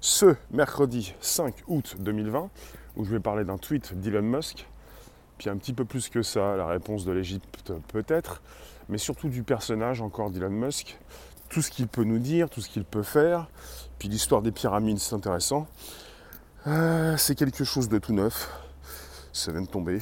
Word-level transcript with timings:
ce 0.00 0.36
mercredi 0.52 1.14
5 1.20 1.54
août 1.66 1.96
2020, 1.98 2.48
où 2.96 3.04
je 3.04 3.10
vais 3.10 3.20
parler 3.20 3.44
d'un 3.44 3.58
tweet 3.58 3.98
d'Elon 3.98 4.22
Musk, 4.22 4.68
puis 5.36 5.50
un 5.50 5.56
petit 5.56 5.72
peu 5.72 5.84
plus 5.84 6.08
que 6.08 6.22
ça, 6.22 6.56
la 6.56 6.66
réponse 6.66 7.04
de 7.04 7.12
l'Égypte 7.12 7.72
peut-être, 7.88 8.40
mais 8.88 8.98
surtout 8.98 9.28
du 9.28 9.42
personnage 9.42 10.00
encore 10.00 10.30
d'Elon 10.30 10.50
Musk, 10.50 10.98
tout 11.48 11.60
ce 11.60 11.70
qu'il 11.70 11.88
peut 11.88 12.04
nous 12.04 12.18
dire, 12.20 12.48
tout 12.48 12.60
ce 12.60 12.68
qu'il 12.68 12.84
peut 12.84 13.02
faire, 13.02 13.48
puis 13.98 14.08
l'histoire 14.08 14.42
des 14.42 14.52
pyramides, 14.52 14.98
c'est 14.98 15.14
intéressant. 15.14 15.66
Euh, 16.66 17.16
c'est 17.16 17.34
quelque 17.34 17.64
chose 17.64 17.88
de 17.88 17.98
tout 17.98 18.12
neuf, 18.12 18.48
ça 19.32 19.50
vient 19.50 19.62
de 19.62 19.66
tomber. 19.66 19.98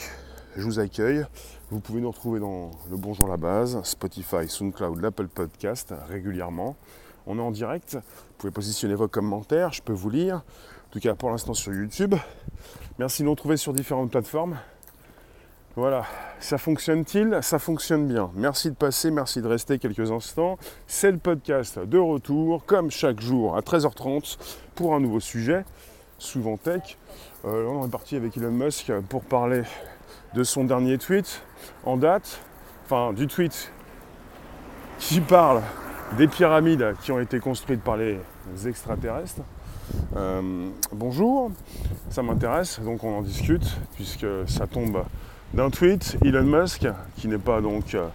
Je 0.56 0.62
vous 0.62 0.80
accueille. 0.80 1.24
Vous 1.70 1.80
pouvez 1.80 2.00
nous 2.00 2.10
retrouver 2.10 2.40
dans 2.40 2.72
le 2.90 2.96
Bonjour 2.96 3.28
la 3.28 3.36
base, 3.36 3.80
Spotify, 3.84 4.48
SoundCloud, 4.48 5.00
l'Apple 5.00 5.28
Podcast 5.28 5.94
régulièrement. 6.08 6.76
On 7.26 7.38
est 7.38 7.42
en 7.42 7.50
direct. 7.50 7.98
Pouvez 8.38 8.52
positionner 8.52 8.94
vos 8.94 9.08
commentaires, 9.08 9.72
je 9.72 9.82
peux 9.82 9.92
vous 9.92 10.10
lire. 10.10 10.36
En 10.36 10.90
tout 10.92 11.00
cas, 11.00 11.16
pour 11.16 11.30
l'instant 11.30 11.54
sur 11.54 11.74
YouTube. 11.74 12.14
Merci 13.00 13.22
de 13.22 13.24
nous 13.24 13.32
retrouver 13.32 13.56
sur 13.56 13.72
différentes 13.72 14.12
plateformes. 14.12 14.56
Voilà, 15.74 16.04
ça 16.38 16.56
fonctionne-t-il? 16.56 17.40
Ça 17.42 17.58
fonctionne 17.58 18.06
bien. 18.06 18.30
Merci 18.34 18.70
de 18.70 18.76
passer, 18.76 19.10
merci 19.10 19.42
de 19.42 19.48
rester 19.48 19.80
quelques 19.80 20.12
instants. 20.12 20.56
C'est 20.86 21.10
le 21.10 21.18
podcast 21.18 21.80
de 21.80 21.98
retour, 21.98 22.64
comme 22.64 22.92
chaque 22.92 23.20
jour 23.20 23.56
à 23.56 23.60
13h30, 23.60 24.38
pour 24.76 24.94
un 24.94 25.00
nouveau 25.00 25.18
sujet, 25.18 25.64
souvent 26.18 26.56
tech. 26.56 26.96
Euh, 27.44 27.66
on 27.66 27.86
est 27.86 27.90
parti 27.90 28.14
avec 28.14 28.36
Elon 28.36 28.52
Musk 28.52 28.92
pour 29.08 29.24
parler 29.24 29.62
de 30.34 30.44
son 30.44 30.62
dernier 30.62 30.96
tweet 30.96 31.42
en 31.84 31.96
date, 31.96 32.40
enfin 32.84 33.12
du 33.12 33.26
tweet 33.26 33.72
qui 35.00 35.20
parle 35.20 35.60
des 36.16 36.28
pyramides 36.28 36.94
qui 37.02 37.12
ont 37.12 37.20
été 37.20 37.38
construites 37.38 37.82
par 37.82 37.96
les 37.96 38.18
extraterrestres. 38.66 39.42
Euh, 40.16 40.68
bonjour, 40.92 41.50
ça 42.10 42.22
m'intéresse, 42.22 42.80
donc 42.80 43.04
on 43.04 43.18
en 43.18 43.22
discute, 43.22 43.78
puisque 43.94 44.26
ça 44.46 44.66
tombe 44.66 45.04
d'un 45.54 45.70
tweet, 45.70 46.16
Elon 46.24 46.42
Musk, 46.42 46.86
qui 47.16 47.28
n'est 47.28 47.38
pas 47.38 47.60
donc 47.60 47.94
euh, 47.94 48.08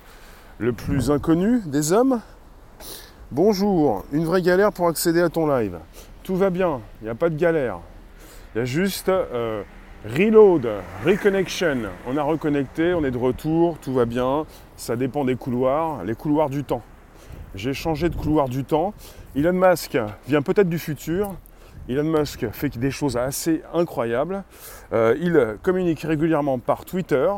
le 0.58 0.74
plus 0.74 1.12
inconnu 1.12 1.62
des 1.66 1.94
hommes. 1.94 2.22
Bonjour, 3.32 4.06
une 4.12 4.26
vraie 4.26 4.42
galère 4.42 4.72
pour 4.72 4.88
accéder 4.88 5.22
à 5.22 5.30
ton 5.30 5.48
live. 5.48 5.80
Tout 6.24 6.36
va 6.36 6.50
bien, 6.50 6.82
il 7.02 7.06
n'y 7.06 7.10
a 7.10 7.16
pas 7.16 7.30
de 7.30 7.38
galère. 7.38 7.80
Il 8.54 8.60
y 8.60 8.62
a 8.62 8.66
juste 8.66 9.10
euh, 9.10 9.64
reload, 10.06 10.68
reconnection. 11.06 11.78
On 12.08 12.18
a 12.18 12.24
reconnecté, 12.24 12.94
on 12.94 13.04
est 13.04 13.12
de 13.12 13.18
retour, 13.18 13.78
tout 13.80 13.94
va 13.94 14.06
bien. 14.06 14.46
Ça 14.78 14.96
dépend 14.96 15.26
des 15.26 15.36
couloirs, 15.36 16.04
les 16.04 16.16
couloirs 16.16 16.50
du 16.50 16.64
temps. 16.64 16.84
J'ai 17.56 17.74
changé 17.74 18.10
de 18.10 18.16
couloir 18.16 18.50
du 18.50 18.64
temps. 18.64 18.94
Elon 19.36 19.54
Musk 19.54 19.98
vient 20.28 20.42
peut-être 20.42 20.70
du 20.70 20.80
futur. 20.80 21.36
Elon 21.88 22.04
Musk 22.04 22.50
fait 22.52 22.78
des 22.78 22.90
choses 22.90 23.16
assez 23.16 23.62
incroyables. 23.74 24.44
Euh, 24.92 25.16
il 25.20 25.58
communique 25.62 26.02
régulièrement 26.02 26.58
par 26.58 26.84
Twitter. 26.86 27.32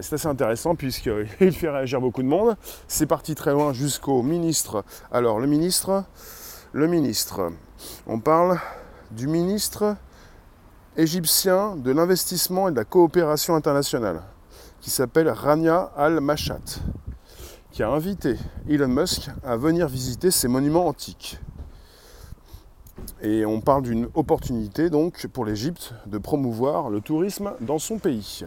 C'est 0.00 0.14
assez 0.14 0.26
intéressant 0.26 0.74
puisqu'il 0.74 1.52
fait 1.52 1.68
réagir 1.68 2.00
beaucoup 2.00 2.22
de 2.22 2.28
monde. 2.28 2.56
C'est 2.88 3.06
parti 3.06 3.34
très 3.34 3.52
loin 3.52 3.74
jusqu'au 3.74 4.22
ministre. 4.22 4.84
Alors 5.10 5.38
le 5.38 5.46
ministre, 5.46 6.04
le 6.72 6.86
ministre, 6.86 7.50
on 8.06 8.20
parle 8.20 8.58
du 9.10 9.26
ministre 9.26 9.96
égyptien 10.96 11.76
de 11.76 11.90
l'investissement 11.90 12.68
et 12.68 12.70
de 12.70 12.76
la 12.76 12.84
coopération 12.84 13.54
internationale 13.54 14.22
qui 14.80 14.90
s'appelle 14.90 15.28
Rania 15.28 15.92
Al-Mashat 15.96 16.80
qui 17.72 17.82
a 17.82 17.88
invité 17.88 18.36
Elon 18.68 18.88
Musk 18.88 19.30
à 19.42 19.56
venir 19.56 19.88
visiter 19.88 20.30
ces 20.30 20.46
monuments 20.46 20.86
antiques. 20.86 21.38
Et 23.22 23.46
on 23.46 23.62
parle 23.62 23.82
d'une 23.82 24.08
opportunité 24.14 24.90
donc 24.90 25.26
pour 25.28 25.46
l'Égypte 25.46 25.94
de 26.06 26.18
promouvoir 26.18 26.90
le 26.90 27.00
tourisme 27.00 27.52
dans 27.62 27.78
son 27.78 27.98
pays. 27.98 28.44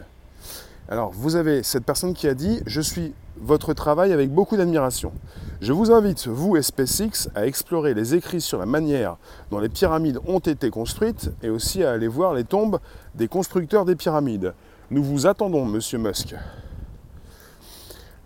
Alors 0.87 1.11
vous 1.11 1.35
avez 1.35 1.63
cette 1.63 1.85
personne 1.85 2.13
qui 2.13 2.27
a 2.27 2.35
dit 2.35 2.61
Je 2.67 2.81
suis 2.81 3.15
votre 3.37 3.73
travail 3.73 4.13
avec 4.13 4.31
beaucoup 4.31 4.57
d'admiration. 4.57 5.11
Je 5.59 5.73
vous 5.73 5.91
invite, 5.91 6.27
vous 6.27 6.55
et 6.55 6.61
SpaceX, 6.61 7.29
à 7.33 7.47
explorer 7.47 7.95
les 7.95 8.13
écrits 8.13 8.41
sur 8.41 8.59
la 8.59 8.67
manière 8.67 9.17
dont 9.49 9.59
les 9.59 9.69
pyramides 9.69 10.19
ont 10.27 10.39
été 10.39 10.69
construites 10.69 11.31
et 11.41 11.49
aussi 11.49 11.83
à 11.83 11.91
aller 11.91 12.07
voir 12.07 12.35
les 12.35 12.43
tombes 12.43 12.79
des 13.15 13.27
constructeurs 13.27 13.85
des 13.85 13.95
pyramides. 13.95 14.53
Nous 14.91 15.03
vous 15.03 15.25
attendons, 15.25 15.65
monsieur 15.65 15.97
Musk. 15.97 16.35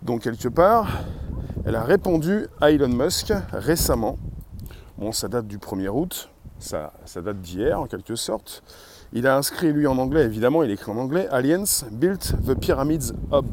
Donc 0.02 0.22
quelque 0.22 0.48
part, 0.48 0.88
elle 1.66 1.76
a 1.76 1.84
répondu 1.84 2.46
à 2.60 2.70
Elon 2.70 2.88
Musk 2.88 3.34
récemment. 3.52 4.16
Bon, 4.96 5.12
ça 5.12 5.28
date 5.28 5.46
du 5.46 5.58
1er 5.58 5.88
août, 5.88 6.30
ça, 6.58 6.92
date 7.16 7.40
d'hier 7.40 7.78
en 7.78 7.86
quelque 7.86 8.16
sorte. 8.16 8.62
Il 9.12 9.26
a 9.26 9.36
inscrit 9.36 9.72
lui 9.72 9.86
en 9.86 9.98
anglais, 9.98 10.24
évidemment, 10.24 10.62
il 10.62 10.70
écrit 10.70 10.90
en 10.90 10.96
anglais 10.96 11.28
Aliens 11.30 11.84
built 11.92 12.34
the 12.46 12.54
pyramids 12.54 13.12
of 13.30 13.44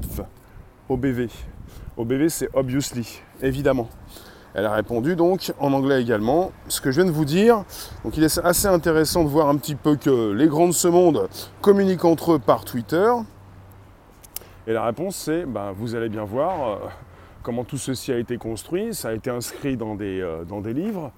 OBV. 0.88 1.30
OBV 1.98 2.30
c'est 2.30 2.50
obviously, 2.54 3.20
évidemment. 3.42 3.90
Elle 4.54 4.66
a 4.66 4.74
répondu 4.74 5.18
donc 5.18 5.52
en 5.60 5.74
anglais 5.74 6.02
également. 6.02 6.52
Ce 6.70 6.80
que 6.80 6.92
je 6.92 7.02
viens 7.02 7.12
de 7.12 7.16
vous 7.16 7.26
dire, 7.26 7.66
donc 8.06 8.16
il 8.16 8.24
est 8.24 8.40
assez 8.40 8.68
intéressant 8.68 9.24
de 9.24 9.30
voir 9.30 9.50
un 9.50 9.58
petit 9.58 9.76
peu 9.76 9.98
que 9.98 10.32
les 10.32 10.48
grands 10.48 10.70
de 10.70 10.74
ce 10.74 10.88
monde 10.88 11.28
communiquent 11.62 12.06
entre 12.06 12.34
eux 12.34 12.40
par 12.40 12.64
Twitter. 12.64 13.12
Et 14.68 14.74
la 14.74 14.84
réponse, 14.84 15.16
c'est 15.16 15.46
ben, 15.46 15.72
vous 15.72 15.96
allez 15.96 16.10
bien 16.10 16.26
voir 16.26 16.70
euh, 16.70 16.88
comment 17.42 17.64
tout 17.64 17.78
ceci 17.78 18.12
a 18.12 18.18
été 18.18 18.38
construit. 18.38 18.94
Ça 18.94 19.08
a 19.08 19.14
été 19.14 19.30
inscrit 19.30 19.78
dans 19.78 19.96
des, 19.96 20.20
euh, 20.20 20.44
dans 20.44 20.60
des 20.60 20.74
livres, 20.74 21.14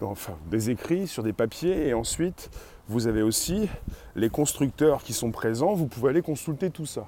enfin 0.00 0.32
des 0.50 0.70
écrits 0.70 1.06
sur 1.06 1.22
des 1.22 1.32
papiers. 1.32 1.86
Et 1.86 1.94
ensuite, 1.94 2.50
vous 2.88 3.06
avez 3.06 3.22
aussi 3.22 3.68
les 4.16 4.28
constructeurs 4.28 5.04
qui 5.04 5.12
sont 5.12 5.30
présents. 5.30 5.74
Vous 5.74 5.86
pouvez 5.86 6.10
aller 6.10 6.22
consulter 6.22 6.70
tout 6.70 6.86
ça. 6.86 7.06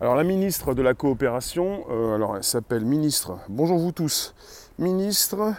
Alors 0.00 0.16
la 0.16 0.24
ministre 0.24 0.74
de 0.74 0.82
la 0.82 0.94
coopération, 0.94 1.84
euh, 1.90 2.16
alors 2.16 2.36
elle 2.36 2.42
s'appelle 2.42 2.84
ministre, 2.84 3.38
bonjour 3.48 3.78
vous 3.78 3.92
tous, 3.92 4.34
ministre, 4.80 5.54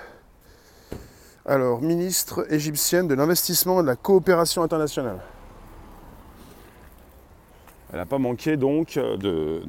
alors 1.46 1.82
ministre 1.82 2.46
égyptienne 2.52 3.08
de 3.08 3.16
l'investissement 3.16 3.80
et 3.80 3.84
de 3.84 3.88
la 3.88 3.96
coopération 3.96 4.62
internationale. 4.62 5.22
Elle 7.96 8.02
n'a 8.02 8.06
pas 8.06 8.18
manqué 8.18 8.58
donc 8.58 8.96
de, 9.00 9.62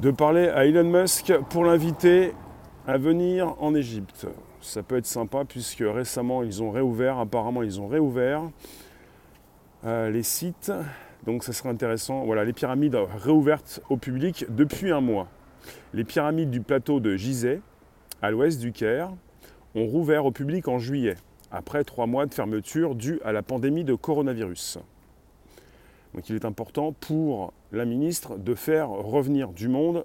de 0.00 0.10
parler 0.10 0.48
à 0.48 0.66
Elon 0.66 0.82
Musk 0.82 1.32
pour 1.50 1.62
l'inviter 1.64 2.32
à 2.88 2.98
venir 2.98 3.54
en 3.60 3.72
Égypte. 3.72 4.26
Ça 4.60 4.82
peut 4.82 4.96
être 4.96 5.06
sympa 5.06 5.44
puisque 5.44 5.84
récemment 5.86 6.42
ils 6.42 6.60
ont 6.60 6.72
réouvert, 6.72 7.20
apparemment 7.20 7.62
ils 7.62 7.80
ont 7.80 7.86
réouvert 7.86 8.42
euh, 9.84 10.10
les 10.10 10.24
sites. 10.24 10.72
Donc 11.24 11.44
ça 11.44 11.52
serait 11.52 11.68
intéressant. 11.68 12.24
Voilà, 12.24 12.44
les 12.44 12.52
pyramides 12.52 12.98
réouvertes 13.22 13.80
au 13.90 13.96
public 13.96 14.46
depuis 14.48 14.90
un 14.90 15.00
mois. 15.00 15.28
Les 15.94 16.02
pyramides 16.02 16.50
du 16.50 16.60
plateau 16.60 16.98
de 16.98 17.14
Gizeh, 17.14 17.60
à 18.22 18.32
l'ouest 18.32 18.58
du 18.58 18.72
Caire, 18.72 19.12
ont 19.76 19.86
rouvert 19.86 20.26
au 20.26 20.32
public 20.32 20.66
en 20.66 20.80
juillet, 20.80 21.14
après 21.52 21.84
trois 21.84 22.08
mois 22.08 22.26
de 22.26 22.34
fermeture 22.34 22.96
due 22.96 23.20
à 23.24 23.30
la 23.30 23.42
pandémie 23.42 23.84
de 23.84 23.94
coronavirus. 23.94 24.80
Donc 26.14 26.28
il 26.28 26.36
est 26.36 26.44
important 26.44 26.92
pour 26.92 27.52
la 27.72 27.84
ministre 27.84 28.36
de 28.36 28.54
faire 28.54 28.88
revenir 28.88 29.52
du 29.52 29.68
monde 29.68 30.04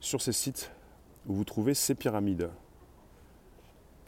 sur 0.00 0.22
ces 0.22 0.32
sites 0.32 0.70
où 1.26 1.34
vous 1.34 1.44
trouvez 1.44 1.74
ces 1.74 1.94
pyramides. 1.94 2.50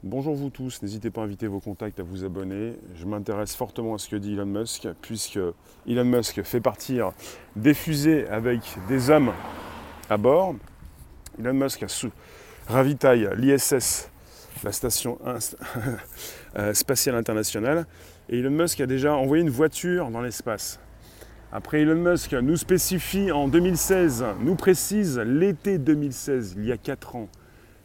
Bonjour 0.03 0.35
vous 0.35 0.51
tous, 0.51 0.83
n'hésitez 0.83 1.11
pas 1.11 1.23
à 1.23 1.25
inviter 1.25 1.47
vos 1.47 1.59
contacts, 1.59 1.99
à 1.99 2.03
vous 2.03 2.25
abonner. 2.25 2.75
Je 2.95 3.07
m'intéresse 3.07 3.57
fortement 3.57 3.95
à 3.95 3.99
ce 3.99 4.09
que 4.09 4.17
dit 4.17 4.35
Elon 4.35 4.47
Musk, 4.47 4.87
puisque 5.01 5.41
Elon 5.87 6.05
Musk 6.05 6.43
fait 6.43 6.61
partir 6.61 7.13
des 7.57 7.75
fusées 7.75 8.29
avec 8.29 8.61
des 8.89 9.11
hommes 9.11 9.33
à 10.09 10.17
bord. 10.17 10.55
Elon 11.39 11.55
Musk 11.55 11.85
ravitaille 12.69 13.29
l'ISS, 13.37 14.11
la 14.67 14.73
station 14.73 15.19
euh, 16.59 16.75
spatiale 16.75 17.15
internationale, 17.15 17.87
et 18.29 18.41
Elon 18.41 18.51
Musk 18.51 18.81
a 18.81 18.87
déjà 18.87 19.15
envoyé 19.15 19.43
une 19.43 19.51
voiture 19.51 20.11
dans 20.11 20.21
l'espace. 20.21 20.81
Après, 21.53 21.83
Elon 21.83 21.95
Musk 21.95 22.33
nous 22.33 22.57
spécifie 22.57 23.31
en 23.31 23.47
2016, 23.47 24.25
nous 24.41 24.57
précise 24.57 25.19
l'été 25.19 25.79
2016, 25.79 26.57
il 26.59 26.67
y 26.67 26.73
a 26.73 26.77
4 26.77 27.15
ans, 27.15 27.29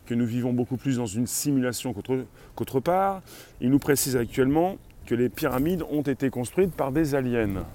que 0.07 0.15
nous 0.15 0.25
vivons 0.25 0.53
beaucoup 0.53 0.75
plus 0.75 0.97
dans 0.97 1.05
une 1.05 1.27
simulation 1.27 1.93
qu'autre 1.93 2.79
part. 2.79 3.21
Il 3.61 3.69
nous 3.69 3.79
précise 3.79 4.17
actuellement 4.17 4.77
que 5.05 5.13
les 5.13 5.29
pyramides 5.29 5.83
ont 5.91 6.01
été 6.01 6.31
construites 6.31 6.73
par 6.73 6.91
des 6.91 7.13
aliens. 7.13 7.65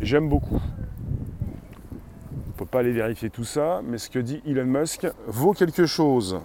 J'aime 0.00 0.28
beaucoup. 0.28 0.62
On 2.30 2.50
ne 2.50 2.52
peut 2.56 2.66
pas 2.66 2.78
aller 2.78 2.92
vérifier 2.92 3.30
tout 3.30 3.44
ça, 3.44 3.82
mais 3.84 3.98
ce 3.98 4.08
que 4.08 4.20
dit 4.20 4.40
Elon 4.46 4.64
Musk 4.64 5.08
vaut 5.26 5.52
quelque 5.52 5.86
chose. 5.86 6.40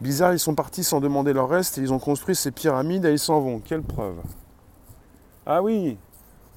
Bizarre, 0.00 0.32
ils 0.32 0.38
sont 0.38 0.54
partis 0.54 0.84
sans 0.84 1.00
demander 1.00 1.32
leur 1.32 1.48
reste, 1.48 1.78
et 1.78 1.80
ils 1.80 1.92
ont 1.92 1.98
construit 1.98 2.34
ces 2.34 2.50
pyramides 2.50 3.04
et 3.04 3.12
ils 3.12 3.18
s'en 3.18 3.40
vont. 3.40 3.60
Quelle 3.60 3.82
preuve 3.82 4.16
ah 5.46 5.62
oui 5.62 5.98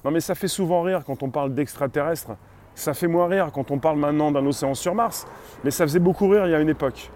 Non 0.02 0.10
mais 0.10 0.20
ça 0.20 0.34
fait 0.34 0.48
souvent 0.48 0.80
rire 0.80 1.02
quand 1.06 1.22
on 1.22 1.28
parle 1.28 1.52
d'extraterrestres. 1.54 2.32
Ça 2.74 2.94
fait 2.94 3.06
moins 3.06 3.26
rire 3.26 3.50
quand 3.52 3.70
on 3.70 3.78
parle 3.78 3.98
maintenant 3.98 4.32
d'un 4.32 4.46
océan 4.46 4.74
sur 4.74 4.94
Mars. 4.94 5.26
Mais 5.62 5.70
ça 5.70 5.84
faisait 5.84 5.98
beaucoup 5.98 6.26
rire 6.28 6.46
il 6.46 6.52
y 6.52 6.54
a 6.54 6.60
une 6.60 6.70
époque. 6.70 7.10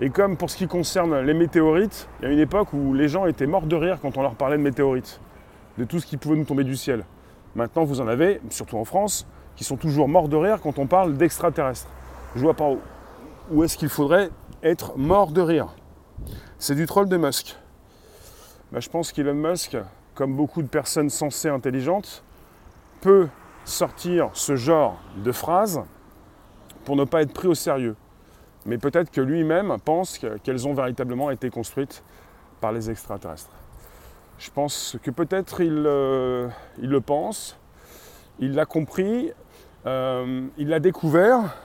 Et 0.00 0.10
comme 0.10 0.36
pour 0.36 0.50
ce 0.50 0.56
qui 0.56 0.68
concerne 0.68 1.18
les 1.20 1.34
météorites, 1.34 2.08
il 2.20 2.26
y 2.26 2.28
a 2.28 2.32
une 2.32 2.38
époque 2.38 2.72
où 2.72 2.94
les 2.94 3.08
gens 3.08 3.26
étaient 3.26 3.46
morts 3.46 3.66
de 3.66 3.74
rire 3.74 3.98
quand 4.00 4.16
on 4.18 4.22
leur 4.22 4.36
parlait 4.36 4.58
de 4.58 4.62
météorites, 4.62 5.20
de 5.78 5.84
tout 5.84 5.98
ce 5.98 6.06
qui 6.06 6.16
pouvait 6.16 6.36
nous 6.36 6.44
tomber 6.44 6.64
du 6.64 6.76
ciel. 6.76 7.04
Maintenant, 7.56 7.84
vous 7.84 8.00
en 8.00 8.06
avez, 8.06 8.40
surtout 8.50 8.76
en 8.76 8.84
France, 8.84 9.26
qui 9.56 9.64
sont 9.64 9.76
toujours 9.76 10.06
morts 10.06 10.28
de 10.28 10.36
rire 10.36 10.60
quand 10.62 10.78
on 10.78 10.86
parle 10.86 11.16
d'extraterrestres. 11.16 11.88
Je 12.36 12.42
vois 12.42 12.54
pas 12.54 12.70
où 13.50 13.62
est-ce 13.64 13.76
qu'il 13.76 13.88
faudrait 13.88 14.30
être 14.62 14.96
mort 14.96 15.30
de 15.30 15.40
rire. 15.40 15.68
C'est 16.58 16.74
du 16.74 16.86
troll 16.86 17.08
de 17.08 17.16
Musk. 17.16 17.56
Bah, 18.72 18.80
je 18.80 18.88
pense 18.88 19.12
qu'Elon 19.12 19.34
Musk, 19.34 19.76
comme 20.14 20.34
beaucoup 20.34 20.62
de 20.62 20.68
personnes 20.68 21.10
sensées 21.10 21.48
intelligentes, 21.48 22.24
peut 23.00 23.28
sortir 23.64 24.30
ce 24.32 24.56
genre 24.56 24.98
de 25.22 25.32
phrases 25.32 25.82
pour 26.84 26.96
ne 26.96 27.04
pas 27.04 27.22
être 27.22 27.32
pris 27.32 27.48
au 27.48 27.54
sérieux. 27.54 27.96
Mais 28.64 28.78
peut-être 28.78 29.10
que 29.10 29.20
lui-même 29.20 29.76
pense 29.84 30.18
qu'elles 30.18 30.66
ont 30.66 30.74
véritablement 30.74 31.30
été 31.30 31.50
construites 31.50 32.02
par 32.60 32.72
les 32.72 32.90
extraterrestres. 32.90 33.50
Je 34.38 34.50
pense 34.50 34.96
que 35.02 35.10
peut-être 35.10 35.60
il, 35.60 35.84
euh, 35.86 36.48
le 36.78 37.00
pense, 37.00 37.56
il 38.38 38.54
l'a 38.54 38.66
compris, 38.66 39.32
euh, 39.86 40.46
il 40.58 40.68
l'a 40.68 40.80
découvert, 40.80 41.56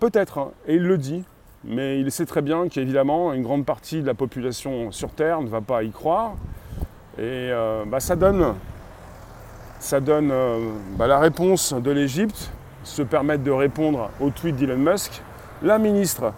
peut-être, 0.00 0.38
hein, 0.38 0.50
et 0.66 0.74
il 0.74 0.82
le 0.82 0.98
dit, 0.98 1.24
mais 1.64 2.00
il 2.00 2.10
sait 2.10 2.26
très 2.26 2.42
bien 2.42 2.68
qu'évidemment 2.68 3.32
une 3.32 3.42
grande 3.42 3.64
partie 3.64 4.02
de 4.02 4.06
la 4.06 4.14
population 4.14 4.90
sur 4.90 5.10
Terre 5.10 5.42
ne 5.42 5.48
va 5.48 5.60
pas 5.60 5.82
y 5.82 5.90
croire. 5.90 6.32
Et 7.18 7.50
euh, 7.52 7.84
bah, 7.86 8.00
ça 8.00 8.16
donne, 8.16 8.54
donne 10.00 10.32
bah, 10.96 11.06
la 11.06 11.18
réponse 11.18 11.74
de 11.74 11.90
l'Égypte, 11.90 12.50
se 12.82 13.02
permettre 13.02 13.44
de 13.44 13.50
répondre 13.50 14.10
au 14.20 14.30
tweet 14.30 14.56
d'Elon 14.56 14.78
Musk. 14.78 15.22
La 15.62 15.78
ministre 15.78 16.32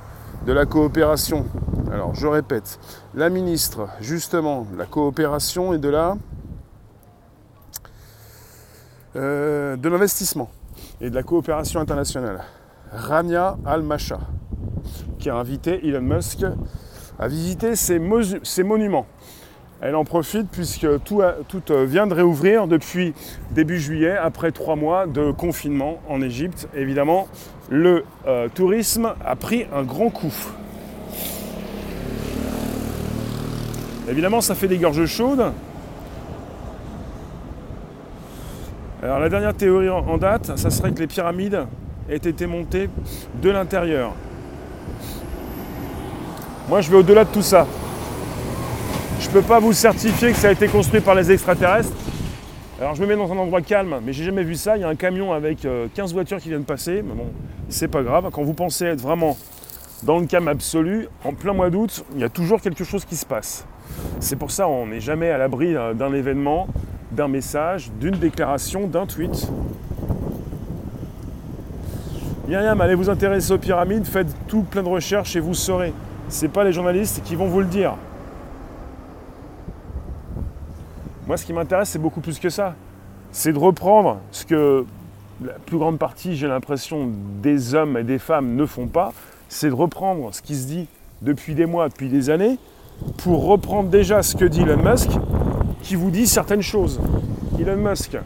de 0.44 0.52
la 0.52 0.66
coopération, 0.66 1.46
alors 1.92 2.14
je 2.14 2.26
répète, 2.26 2.80
la 3.14 3.30
ministre 3.30 3.88
justement 4.00 4.66
de 4.72 4.76
la 4.76 4.86
coopération 4.86 5.72
et 5.72 5.78
de 5.78 5.88
la 5.88 6.16
euh, 9.14 9.76
de 9.76 9.88
l'investissement 9.90 10.50
et 11.02 11.10
de 11.10 11.14
la 11.14 11.22
coopération 11.22 11.80
internationale, 11.80 12.42
Rania 12.92 13.56
Al-Masha, 13.64 14.20
qui 15.18 15.30
a 15.30 15.36
invité 15.36 15.86
Elon 15.86 16.02
Musk 16.02 16.44
à 17.18 17.28
visiter 17.28 17.74
ces, 17.74 17.98
monuments. 17.98 19.06
Elle 19.80 19.96
en 19.96 20.04
profite 20.04 20.48
puisque 20.50 20.86
tout, 21.04 21.22
vient 21.86 22.06
de 22.06 22.14
réouvrir 22.14 22.66
depuis 22.66 23.14
début 23.50 23.80
juillet, 23.80 24.16
après 24.16 24.52
trois 24.52 24.76
mois 24.76 25.06
de 25.06 25.30
confinement 25.32 26.00
en 26.08 26.20
Égypte. 26.20 26.68
Évidemment, 26.74 27.28
le 27.70 28.04
euh, 28.26 28.48
tourisme 28.54 29.14
a 29.24 29.36
pris 29.36 29.66
un 29.74 29.82
grand 29.82 30.10
coup. 30.10 30.34
Évidemment, 34.08 34.40
ça 34.40 34.54
fait 34.54 34.68
des 34.68 34.78
gorges 34.78 35.06
chaudes. 35.06 35.52
Alors 39.02 39.18
la 39.18 39.28
dernière 39.28 39.54
théorie 39.54 39.88
en 39.88 40.18
date, 40.18 40.56
ça 40.56 40.70
serait 40.70 40.92
que 40.92 41.00
les 41.00 41.08
pyramides 41.08 41.66
été 42.14 42.46
montées 42.46 42.88
de 43.42 43.50
l'intérieur. 43.50 44.12
Moi, 46.68 46.80
je 46.80 46.90
vais 46.90 46.96
au-delà 46.96 47.24
de 47.24 47.30
tout 47.30 47.42
ça. 47.42 47.66
Je 49.20 49.28
ne 49.28 49.32
peux 49.32 49.42
pas 49.42 49.60
vous 49.60 49.72
certifier 49.72 50.32
que 50.32 50.36
ça 50.36 50.48
a 50.48 50.52
été 50.52 50.68
construit 50.68 51.00
par 51.00 51.14
les 51.14 51.30
extraterrestres. 51.30 51.92
Alors 52.80 52.96
je 52.96 53.02
me 53.02 53.06
mets 53.06 53.14
dans 53.14 53.32
un 53.32 53.38
endroit 53.38 53.60
calme, 53.60 54.00
mais 54.04 54.12
j'ai 54.12 54.24
jamais 54.24 54.42
vu 54.42 54.56
ça. 54.56 54.76
Il 54.76 54.80
y 54.80 54.84
a 54.84 54.88
un 54.88 54.96
camion 54.96 55.32
avec 55.32 55.58
15 55.60 55.66
euh, 55.66 56.14
voitures 56.14 56.38
qui 56.38 56.48
viennent 56.48 56.64
passer. 56.64 57.02
Mais 57.02 57.14
bon, 57.14 57.26
c'est 57.68 57.86
pas 57.86 58.02
grave. 58.02 58.28
Quand 58.32 58.42
vous 58.42 58.54
pensez 58.54 58.86
être 58.86 59.00
vraiment 59.00 59.36
dans 60.02 60.18
le 60.18 60.26
calme 60.26 60.48
absolu, 60.48 61.06
en 61.24 61.32
plein 61.32 61.52
mois 61.52 61.70
d'août, 61.70 62.04
il 62.14 62.20
y 62.20 62.24
a 62.24 62.28
toujours 62.28 62.60
quelque 62.60 62.82
chose 62.82 63.04
qui 63.04 63.14
se 63.14 63.24
passe. 63.24 63.64
C'est 64.18 64.34
pour 64.34 64.50
ça 64.50 64.64
qu'on 64.64 64.88
n'est 64.88 65.00
jamais 65.00 65.30
à 65.30 65.38
l'abri 65.38 65.76
euh, 65.76 65.94
d'un 65.94 66.12
événement, 66.12 66.66
d'un 67.12 67.28
message, 67.28 67.92
d'une 68.00 68.16
déclaration, 68.16 68.88
d'un 68.88 69.06
tweet. 69.06 69.48
Myriam, 72.52 72.78
allez 72.82 72.94
vous 72.94 73.08
intéresser 73.08 73.50
aux 73.54 73.58
pyramides, 73.58 74.04
faites 74.04 74.28
tout 74.46 74.60
plein 74.60 74.82
de 74.82 74.88
recherches 74.88 75.34
et 75.36 75.40
vous 75.40 75.54
saurez. 75.54 75.94
Ce 76.28 76.44
pas 76.44 76.64
les 76.64 76.72
journalistes 76.74 77.22
qui 77.24 77.34
vont 77.34 77.46
vous 77.46 77.60
le 77.60 77.66
dire. 77.66 77.94
Moi, 81.26 81.38
ce 81.38 81.46
qui 81.46 81.54
m'intéresse, 81.54 81.88
c'est 81.88 81.98
beaucoup 81.98 82.20
plus 82.20 82.38
que 82.38 82.50
ça. 82.50 82.74
C'est 83.30 83.54
de 83.54 83.58
reprendre 83.58 84.18
ce 84.32 84.44
que 84.44 84.84
la 85.42 85.54
plus 85.64 85.78
grande 85.78 85.98
partie, 85.98 86.36
j'ai 86.36 86.46
l'impression, 86.46 87.08
des 87.42 87.74
hommes 87.74 87.96
et 87.96 88.04
des 88.04 88.18
femmes 88.18 88.54
ne 88.54 88.66
font 88.66 88.86
pas. 88.86 89.14
C'est 89.48 89.70
de 89.70 89.74
reprendre 89.74 90.34
ce 90.34 90.42
qui 90.42 90.54
se 90.54 90.66
dit 90.66 90.88
depuis 91.22 91.54
des 91.54 91.64
mois, 91.64 91.88
depuis 91.88 92.10
des 92.10 92.28
années, 92.28 92.58
pour 93.16 93.46
reprendre 93.46 93.88
déjà 93.88 94.22
ce 94.22 94.36
que 94.36 94.44
dit 94.44 94.60
Elon 94.60 94.76
Musk, 94.76 95.08
qui 95.80 95.94
vous 95.94 96.10
dit 96.10 96.26
certaines 96.26 96.60
choses. 96.60 97.00
Elon 97.58 97.76
Musk, 97.76 98.18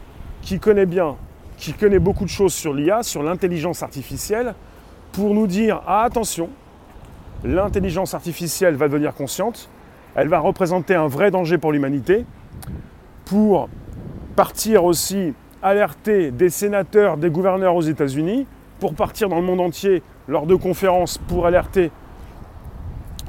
qui 0.42 0.58
connaît 0.58 0.84
bien, 0.84 1.14
qui 1.56 1.72
connaît 1.72 1.98
beaucoup 1.98 2.24
de 2.24 2.30
choses 2.30 2.52
sur 2.52 2.74
l'IA, 2.74 3.02
sur 3.02 3.22
l'intelligence 3.22 3.82
artificielle, 3.82 4.54
pour 5.12 5.34
nous 5.34 5.46
dire 5.46 5.82
ah, 5.86 6.02
attention, 6.02 6.50
l'intelligence 7.44 8.14
artificielle 8.14 8.74
va 8.74 8.88
devenir 8.88 9.14
consciente, 9.14 9.68
elle 10.14 10.28
va 10.28 10.38
représenter 10.38 10.94
un 10.94 11.06
vrai 11.06 11.30
danger 11.30 11.58
pour 11.58 11.72
l'humanité, 11.72 12.24
pour 13.24 13.68
partir 14.34 14.84
aussi 14.84 15.34
alerter 15.62 16.30
des 16.30 16.50
sénateurs, 16.50 17.16
des 17.16 17.30
gouverneurs 17.30 17.74
aux 17.74 17.82
États-Unis, 17.82 18.46
pour 18.78 18.94
partir 18.94 19.28
dans 19.28 19.40
le 19.40 19.46
monde 19.46 19.60
entier 19.60 20.02
lors 20.28 20.46
de 20.46 20.54
conférences 20.54 21.18
pour 21.18 21.46
alerter 21.46 21.90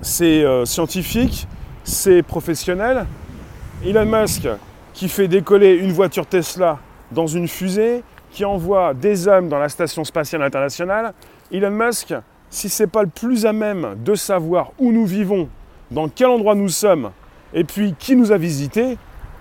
ces 0.02 0.44
euh, 0.44 0.66
scientifiques, 0.66 1.48
ces 1.84 2.22
professionnels. 2.22 3.06
Elon 3.86 4.06
Musk 4.06 4.48
qui 4.94 5.10
fait 5.10 5.28
décoller 5.28 5.76
une 5.76 5.92
voiture 5.92 6.26
Tesla 6.26 6.80
dans 7.12 7.28
une 7.28 7.48
fusée, 7.48 8.04
qui 8.32 8.46
envoie 8.46 8.94
des 8.94 9.28
hommes 9.28 9.50
dans 9.50 9.60
la 9.60 9.70
station 9.70 10.04
spatiale 10.04 10.44
internationale. 10.44 11.14
Elon 11.52 11.72
Musk, 11.72 12.14
si 12.50 12.70
ce 12.70 12.84
n'est 12.84 12.88
pas 12.88 13.04
le 13.04 13.10
plus 13.10 13.46
à 13.46 13.54
même 13.54 13.96
de 14.04 14.16
savoir 14.16 14.72
où 14.80 14.92
nous 14.92 15.06
vivons, 15.06 15.50
dans 15.92 16.10
quel 16.10 16.28
endroit 16.28 16.56
nous 16.56 16.70
sommes, 16.70 17.12
et 17.54 17.64
puis 17.64 17.96
qui 17.98 18.16
nous 18.16 18.32
a 18.32 18.38
visités, 18.38 18.98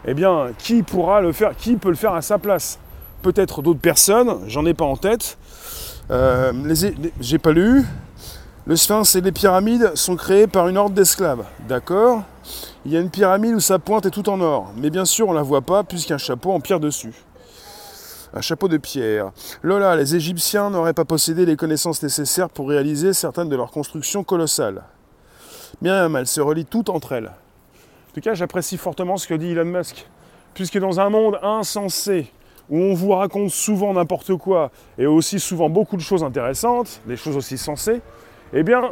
eh 0.07 0.15
bien, 0.15 0.51
qui 0.59 0.83
pourra 0.83 1.21
le 1.21 1.33
faire 1.33 1.57
Qui 1.57 1.77
peut 1.77 1.89
le 1.89 1.97
faire 1.97 2.15
à 2.15 2.23
sa 2.23 2.39
place? 2.39 2.79
Peut-être 3.23 3.63
d'autres 3.63 3.81
personnes, 3.81 4.39
j'en 4.47 4.65
ai 4.65 4.75
pas 4.75 4.85
en 4.85 4.97
tête. 4.97 5.37
Euh, 6.11 6.53
j'ai 7.21 7.39
pas 7.39 7.53
lu. 7.53 7.85
Le 8.67 8.77
sphinx 8.77 9.15
et 9.15 9.21
les 9.21 9.33
pyramides 9.33 9.93
sont 9.95 10.17
créés 10.17 10.47
par 10.47 10.69
une 10.69 10.77
horde 10.77 10.95
d'esclaves. 10.95 11.45
D'accord 11.69 12.23
Il 12.85 12.93
y 12.93 12.97
a 12.97 13.01
une 13.01 13.11
pyramide 13.11 13.55
où 13.55 13.61
sa 13.61 13.79
pointe 13.79 14.07
est 14.07 14.11
tout 14.11 14.29
en 14.29 14.41
or. 14.41 14.73
Mais 14.77 14.91
bien 14.91 15.05
sûr, 15.05 15.29
on 15.29 15.33
la 15.33 15.43
voit 15.43 15.63
pas 15.63 15.83
puisqu'il 15.83 16.15
y 16.15 16.19
chapeau 16.19 16.53
en 16.53 16.61
pierre 16.61 16.81
dessus. 16.81 17.13
Un 18.35 18.41
chapeau 18.41 18.69
de 18.69 18.77
pierre. 18.77 19.31
Lola, 19.63 19.97
les 19.97 20.17
Égyptiens 20.17 20.71
n'auraient 20.71 20.93
pas 20.93 21.05
possédé 21.05 21.47
les 21.47 21.57
connaissances 21.57 22.03
nécessaires 22.03 22.51
pour 22.51 22.69
réaliser 22.69 23.13
certaines 23.13 23.49
de 23.49 23.57
leurs 23.57 23.71
constructions 23.71 24.25
colossales. 24.25 24.83
Bien, 25.81 26.13
elles 26.15 26.27
se 26.27 26.41
relient 26.41 26.65
toutes 26.65 26.89
entre 26.89 27.13
elles. 27.13 27.29
En 27.29 28.15
tout 28.15 28.21
cas, 28.21 28.35
j'apprécie 28.35 28.77
fortement 28.77 29.17
ce 29.17 29.29
que 29.29 29.35
dit 29.35 29.51
Elon 29.51 29.65
Musk. 29.65 30.09
Puisque 30.55 30.79
dans 30.79 31.01
un 31.01 31.11
monde 31.11 31.39
insensé, 31.43 32.33
où 32.69 32.79
on 32.79 32.95
vous 32.95 33.11
raconte 33.11 33.51
souvent 33.51 33.93
n'importe 33.93 34.35
quoi, 34.37 34.71
et 34.99 35.07
aussi 35.07 35.39
souvent 35.39 35.69
beaucoup 35.69 35.97
de 35.97 36.03
choses 36.03 36.25
intéressantes, 36.25 37.01
des 37.07 37.17
choses 37.17 37.37
aussi 37.37 37.59
sensées, 37.59 38.01
eh 38.53 38.63
bien, 38.63 38.91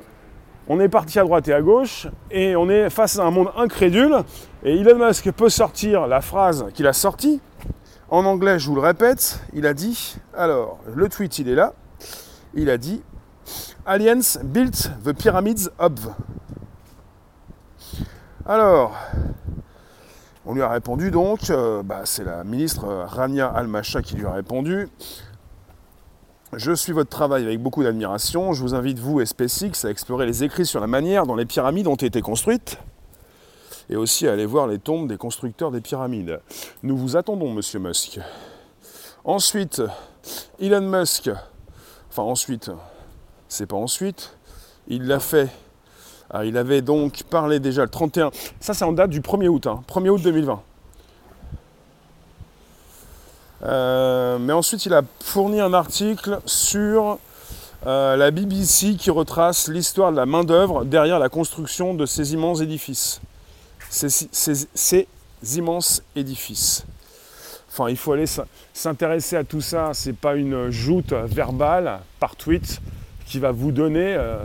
on 0.68 0.78
est 0.80 0.88
parti 0.88 1.18
à 1.18 1.22
droite 1.22 1.48
et 1.48 1.54
à 1.54 1.60
gauche, 1.60 2.06
et 2.30 2.54
on 2.54 2.68
est 2.68 2.88
face 2.90 3.18
à 3.18 3.24
un 3.24 3.30
monde 3.30 3.48
incrédule, 3.56 4.16
et 4.62 4.78
Elon 4.78 5.06
Musk 5.06 5.30
peut 5.32 5.48
sortir 5.48 6.06
la 6.06 6.20
phrase 6.20 6.66
qu'il 6.74 6.86
a 6.86 6.92
sortie, 6.92 7.40
en 8.10 8.24
anglais, 8.24 8.58
je 8.58 8.68
vous 8.68 8.74
le 8.74 8.80
répète, 8.80 9.40
il 9.52 9.66
a 9.66 9.74
dit, 9.74 10.16
alors, 10.36 10.78
le 10.94 11.08
tweet, 11.08 11.38
il 11.38 11.48
est 11.48 11.54
là, 11.54 11.72
il 12.54 12.70
a 12.70 12.78
dit, 12.78 13.02
Aliens 13.86 14.38
built 14.44 14.90
the 15.04 15.12
pyramids 15.12 15.68
of. 15.78 15.92
Alors, 18.46 18.94
on 20.46 20.54
lui 20.54 20.62
a 20.62 20.68
répondu 20.68 21.10
donc, 21.10 21.50
euh, 21.50 21.82
bah, 21.82 22.02
c'est 22.04 22.24
la 22.24 22.44
ministre 22.44 22.86
Rania 22.86 23.46
Al-Masha 23.48 24.02
qui 24.02 24.16
lui 24.16 24.26
a 24.26 24.32
répondu. 24.32 24.88
Je 26.52 26.72
suis 26.72 26.92
votre 26.92 27.10
travail 27.10 27.44
avec 27.44 27.60
beaucoup 27.60 27.82
d'admiration. 27.82 28.52
Je 28.52 28.62
vous 28.62 28.74
invite, 28.74 28.98
vous 28.98 29.20
et 29.20 29.26
SpaceX, 29.26 29.84
à 29.84 29.90
explorer 29.90 30.26
les 30.26 30.44
écrits 30.44 30.66
sur 30.66 30.80
la 30.80 30.86
manière 30.86 31.26
dont 31.26 31.34
les 31.34 31.46
pyramides 31.46 31.86
ont 31.86 31.94
été 31.96 32.20
construites 32.20 32.78
et 33.90 33.96
aussi 33.96 34.26
aller 34.26 34.46
voir 34.46 34.66
les 34.66 34.78
tombes 34.78 35.08
des 35.08 35.16
constructeurs 35.16 35.70
des 35.70 35.80
pyramides. 35.80 36.40
Nous 36.82 36.96
vous 36.96 37.16
attendons, 37.16 37.52
monsieur 37.52 37.78
Musk. 37.78 38.18
Ensuite, 39.24 39.82
Elon 40.60 40.80
Musk, 40.82 41.30
enfin 42.10 42.22
ensuite, 42.22 42.70
c'est 43.48 43.66
pas 43.66 43.76
ensuite, 43.76 44.36
il 44.88 45.06
l'a 45.06 45.20
fait. 45.20 45.48
Ah, 46.30 46.44
il 46.44 46.56
avait 46.56 46.82
donc 46.82 47.22
parlé 47.24 47.60
déjà 47.60 47.82
le 47.82 47.90
31, 47.90 48.30
ça 48.60 48.74
c'est 48.74 48.84
en 48.84 48.92
date 48.92 49.10
du 49.10 49.20
1er 49.20 49.48
août, 49.48 49.66
1er 49.66 50.06
hein, 50.06 50.10
août 50.10 50.22
2020. 50.22 50.62
Euh, 53.64 54.38
mais 54.38 54.52
ensuite, 54.52 54.84
il 54.84 54.92
a 54.92 55.02
fourni 55.20 55.60
un 55.60 55.72
article 55.72 56.40
sur 56.44 57.18
euh, 57.86 58.16
la 58.16 58.30
BBC 58.30 58.96
qui 58.96 59.10
retrace 59.10 59.68
l'histoire 59.68 60.10
de 60.10 60.16
la 60.16 60.26
main-d'œuvre 60.26 60.84
derrière 60.84 61.18
la 61.18 61.28
construction 61.28 61.94
de 61.94 62.06
ces 62.06 62.32
immenses 62.34 62.60
édifices. 62.60 63.20
Ces, 63.94 65.06
immenses 65.56 66.02
édifices. 66.16 66.84
Enfin, 67.70 67.88
il 67.90 67.96
faut 67.96 68.12
aller 68.12 68.26
s'intéresser 68.72 69.36
à 69.36 69.44
tout 69.44 69.60
ça. 69.60 69.92
Ce 69.94 70.08
n'est 70.08 70.14
pas 70.14 70.36
une 70.36 70.70
joute 70.70 71.12
verbale 71.12 72.00
par 72.18 72.34
tweet 72.36 72.80
qui 73.26 73.38
va 73.38 73.52
vous 73.52 73.72
donner 73.72 74.14
euh, 74.14 74.38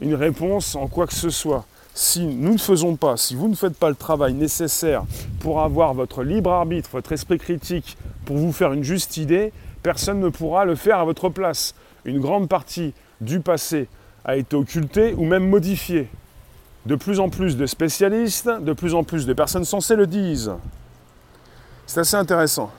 une 0.00 0.14
réponse 0.14 0.74
en 0.76 0.86
quoi 0.86 1.06
que 1.06 1.14
ce 1.14 1.30
soit. 1.30 1.64
Si 1.94 2.26
nous 2.26 2.54
ne 2.54 2.58
faisons 2.58 2.96
pas, 2.96 3.16
si 3.16 3.34
vous 3.34 3.48
ne 3.48 3.54
faites 3.54 3.76
pas 3.76 3.88
le 3.88 3.94
travail 3.94 4.34
nécessaire 4.34 5.04
pour 5.40 5.60
avoir 5.60 5.94
votre 5.94 6.22
libre 6.22 6.50
arbitre, 6.50 6.90
votre 6.92 7.12
esprit 7.12 7.38
critique, 7.38 7.96
pour 8.24 8.36
vous 8.36 8.52
faire 8.52 8.72
une 8.72 8.82
juste 8.82 9.16
idée, 9.16 9.52
personne 9.82 10.20
ne 10.20 10.28
pourra 10.28 10.64
le 10.64 10.74
faire 10.74 10.98
à 10.98 11.04
votre 11.04 11.28
place 11.28 11.74
une 12.04 12.20
grande 12.20 12.48
partie 12.48 12.92
du 13.20 13.40
passé 13.40 13.88
a 14.24 14.36
été 14.36 14.56
occultée 14.56 15.14
ou 15.14 15.24
même 15.24 15.48
modifiée. 15.48 16.08
De 16.86 16.96
plus 16.96 17.20
en 17.20 17.28
plus 17.28 17.56
de 17.56 17.66
spécialistes, 17.66 18.48
de 18.48 18.72
plus 18.72 18.94
en 18.94 19.04
plus 19.04 19.26
de 19.26 19.32
personnes 19.32 19.64
censées 19.64 19.96
le 19.96 20.06
disent. 20.06 20.52
C'est 21.86 22.00
assez 22.00 22.16
intéressant. 22.16 22.70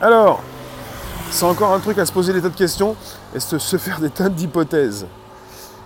Alors, 0.00 0.42
c'est 1.30 1.44
encore 1.44 1.72
un 1.72 1.80
truc 1.80 1.98
à 1.98 2.06
se 2.06 2.12
poser 2.12 2.32
des 2.32 2.42
tas 2.42 2.48
de 2.48 2.56
questions 2.56 2.96
et 3.34 3.40
se 3.40 3.76
faire 3.76 4.00
des 4.00 4.10
tas 4.10 4.28
d'hypothèses. 4.28 5.06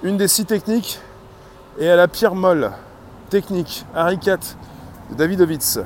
Une 0.02 0.16
des 0.16 0.28
six 0.28 0.44
techniques 0.44 1.00
est 1.78 1.88
à 1.88 1.96
la 1.96 2.08
pierre 2.08 2.34
molle. 2.34 2.72
Technique, 3.30 3.84
Harry 3.94 4.18
de 4.18 4.38
Davidovitz. 5.16 5.80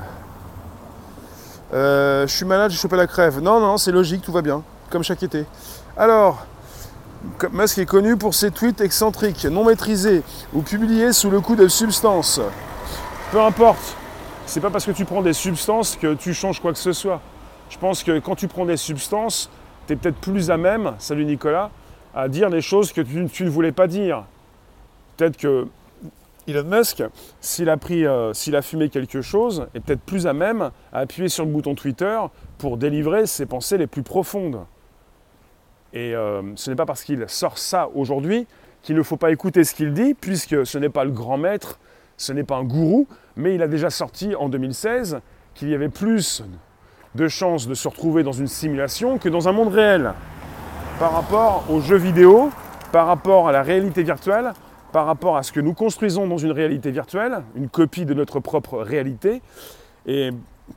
Euh, 1.73 2.25
je 2.27 2.33
suis 2.33 2.45
malade, 2.45 2.71
j'ai 2.71 2.77
chopé 2.77 2.95
la 2.95 3.07
crève. 3.07 3.39
Non, 3.41 3.59
non, 3.59 3.77
c'est 3.77 3.91
logique, 3.91 4.21
tout 4.21 4.31
va 4.31 4.41
bien 4.41 4.63
comme 4.89 5.03
chaque 5.03 5.23
été. 5.23 5.45
Alors, 5.95 6.45
Musk 7.51 7.77
est 7.77 7.85
connu 7.85 8.17
pour 8.17 8.33
ses 8.33 8.51
tweets 8.51 8.81
excentriques, 8.81 9.45
non 9.45 9.65
maîtrisés 9.65 10.23
ou 10.53 10.61
publiés 10.61 11.13
sous 11.13 11.29
le 11.29 11.41
coup 11.41 11.55
de 11.55 11.67
substances. 11.67 12.41
Peu 13.31 13.41
importe, 13.41 13.95
c'est 14.45 14.61
pas 14.61 14.69
parce 14.69 14.85
que 14.85 14.91
tu 14.91 15.05
prends 15.05 15.21
des 15.21 15.33
substances 15.33 15.95
que 15.95 16.13
tu 16.13 16.33
changes 16.33 16.59
quoi 16.61 16.71
que 16.71 16.79
ce 16.79 16.93
soit. 16.93 17.21
Je 17.69 17.77
pense 17.77 18.03
que 18.03 18.19
quand 18.19 18.35
tu 18.35 18.47
prends 18.47 18.65
des 18.65 18.77
substances, 18.77 19.49
tu 19.85 19.93
es 19.93 19.95
peut-être 19.95 20.17
plus 20.17 20.49
à 20.49 20.57
même, 20.57 20.93
salut 20.99 21.25
Nicolas, 21.25 21.69
à 22.15 22.29
dire 22.29 22.49
des 22.49 22.61
choses 22.61 22.93
que 22.93 23.01
tu, 23.01 23.43
ne 23.43 23.49
voulais 23.49 23.71
pas 23.71 23.87
dire. 23.87 24.23
Peut-être 25.17 25.37
que 25.37 25.67
Elon 26.47 26.63
Musk, 26.63 27.03
s'il 27.41 27.69
a, 27.69 27.77
euh, 27.91 28.33
s'il 28.33 28.55
a 28.55 28.61
fumé 28.61 28.89
quelque 28.89 29.21
chose, 29.21 29.67
est 29.75 29.81
peut-être 29.81 30.01
plus 30.01 30.27
à 30.27 30.33
même 30.33 30.71
à 30.93 30.99
appuyer 30.99 31.27
sur 31.27 31.45
le 31.45 31.51
bouton 31.51 31.75
Twitter 31.75 32.17
pour 32.57 32.77
délivrer 32.77 33.27
ses 33.27 33.45
pensées 33.45 33.77
les 33.77 33.87
plus 33.87 34.03
profondes. 34.03 34.59
Et 35.93 36.15
euh, 36.15 36.41
ce 36.55 36.69
n'est 36.69 36.75
pas 36.75 36.85
parce 36.85 37.03
qu'il 37.03 37.23
sort 37.27 37.57
ça 37.57 37.89
aujourd'hui 37.95 38.47
qu'il 38.81 38.95
ne 38.95 39.03
faut 39.03 39.17
pas 39.17 39.31
écouter 39.31 39.63
ce 39.63 39.73
qu'il 39.73 39.93
dit, 39.93 40.13
puisque 40.13 40.65
ce 40.65 40.77
n'est 40.77 40.89
pas 40.89 41.03
le 41.03 41.11
grand 41.11 41.37
maître, 41.37 41.79
ce 42.15 42.31
n'est 42.31 42.43
pas 42.43 42.55
un 42.55 42.63
gourou, 42.63 43.07
mais 43.35 43.55
il 43.55 43.61
a 43.61 43.67
déjà 43.67 43.89
sorti 43.89 44.35
en 44.35 44.49
2016 44.49 45.19
qu'il 45.55 45.69
y 45.69 45.75
avait 45.75 45.89
plus 45.89 46.43
de 47.15 47.27
chances 47.27 47.67
de 47.67 47.73
se 47.73 47.87
retrouver 47.87 48.23
dans 48.23 48.31
une 48.31 48.47
simulation 48.47 49.17
que 49.17 49.29
dans 49.29 49.47
un 49.47 49.51
monde 49.51 49.73
réel. 49.73 50.13
Par 50.99 51.11
rapport 51.11 51.65
aux 51.69 51.81
jeux 51.81 51.97
vidéo, 51.97 52.49
par 52.91 53.07
rapport 53.07 53.49
à 53.49 53.51
la 53.51 53.61
réalité 53.61 54.03
virtuelle, 54.03 54.53
par 54.91 55.05
rapport 55.05 55.37
à 55.37 55.43
ce 55.43 55.51
que 55.51 55.59
nous 55.59 55.73
construisons 55.73 56.27
dans 56.27 56.37
une 56.37 56.51
réalité 56.51 56.91
virtuelle, 56.91 57.43
une 57.55 57.69
copie 57.69 58.05
de 58.05 58.13
notre 58.13 58.39
propre 58.39 58.77
réalité, 58.77 59.41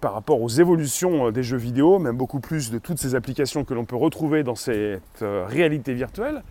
par 0.00 0.14
rapport 0.14 0.40
aux 0.40 0.48
évolutions 0.48 1.28
euh, 1.28 1.32
des 1.32 1.42
jeux 1.42 1.56
vidéo, 1.56 1.98
même 1.98 2.16
beaucoup 2.16 2.40
plus 2.40 2.70
de 2.70 2.78
toutes 2.78 2.98
ces 2.98 3.14
applications 3.14 3.64
que 3.64 3.74
l'on 3.74 3.84
peut 3.84 3.96
retrouver 3.96 4.42
dans 4.42 4.54
cette 4.54 5.22
euh, 5.22 5.44
réalité 5.46 5.94
virtuelle, 5.94 6.42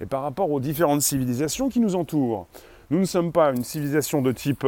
et 0.00 0.06
par 0.06 0.22
rapport 0.22 0.50
aux 0.50 0.60
différentes 0.60 1.02
civilisations 1.02 1.68
qui 1.68 1.80
nous 1.80 1.96
entourent. 1.96 2.46
Nous 2.90 2.98
ne 2.98 3.04
sommes 3.04 3.32
pas 3.32 3.50
une 3.50 3.64
civilisation 3.64 4.22
de 4.22 4.32
type 4.32 4.66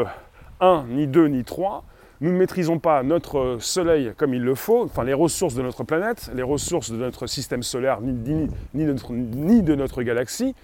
1, 0.60 0.86
ni 0.88 1.06
2, 1.06 1.26
ni 1.28 1.44
3. 1.44 1.84
Nous 2.22 2.32
ne 2.32 2.36
maîtrisons 2.36 2.78
pas 2.78 3.02
notre 3.02 3.58
Soleil 3.60 4.12
comme 4.16 4.32
il 4.32 4.42
le 4.42 4.54
faut, 4.54 4.84
enfin 4.84 5.04
les 5.04 5.12
ressources 5.12 5.54
de 5.54 5.60
notre 5.60 5.84
planète, 5.84 6.30
les 6.34 6.42
ressources 6.42 6.90
de 6.90 6.96
notre 6.96 7.26
système 7.26 7.62
solaire, 7.62 8.00
ni, 8.00 8.48
ni 8.72 9.62
de 9.62 9.74
notre 9.74 10.02
galaxie. 10.02 10.54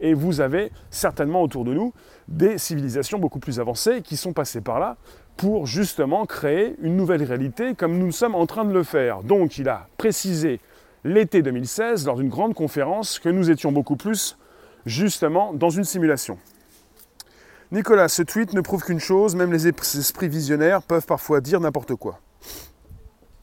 Et 0.00 0.12
vous 0.12 0.40
avez 0.40 0.70
certainement 0.90 1.42
autour 1.42 1.64
de 1.64 1.72
nous 1.72 1.92
des 2.28 2.58
civilisations 2.58 3.18
beaucoup 3.18 3.38
plus 3.38 3.58
avancées 3.58 4.02
qui 4.02 4.16
sont 4.16 4.32
passées 4.32 4.60
par 4.60 4.78
là 4.78 4.96
pour 5.38 5.66
justement 5.66 6.26
créer 6.26 6.74
une 6.82 6.96
nouvelle 6.96 7.22
réalité 7.22 7.74
comme 7.74 7.96
nous 7.96 8.10
sommes 8.10 8.34
en 8.34 8.44
train 8.44 8.64
de 8.64 8.72
le 8.72 8.82
faire. 8.82 9.22
Donc 9.22 9.56
il 9.56 9.68
a 9.68 9.86
précisé 9.96 10.60
l'été 11.04 11.42
2016 11.42 12.06
lors 12.06 12.16
d'une 12.16 12.28
grande 12.28 12.54
conférence 12.54 13.20
que 13.20 13.28
nous 13.28 13.48
étions 13.48 13.70
beaucoup 13.70 13.94
plus 13.94 14.36
justement 14.84 15.54
dans 15.54 15.70
une 15.70 15.84
simulation. 15.84 16.38
Nicolas, 17.70 18.08
ce 18.08 18.22
tweet 18.22 18.52
ne 18.52 18.60
prouve 18.60 18.82
qu'une 18.82 18.98
chose, 18.98 19.36
même 19.36 19.52
les 19.52 19.68
esprits 19.68 20.28
visionnaires 20.28 20.82
peuvent 20.82 21.06
parfois 21.06 21.40
dire 21.40 21.60
n'importe 21.60 21.94
quoi. 21.94 22.18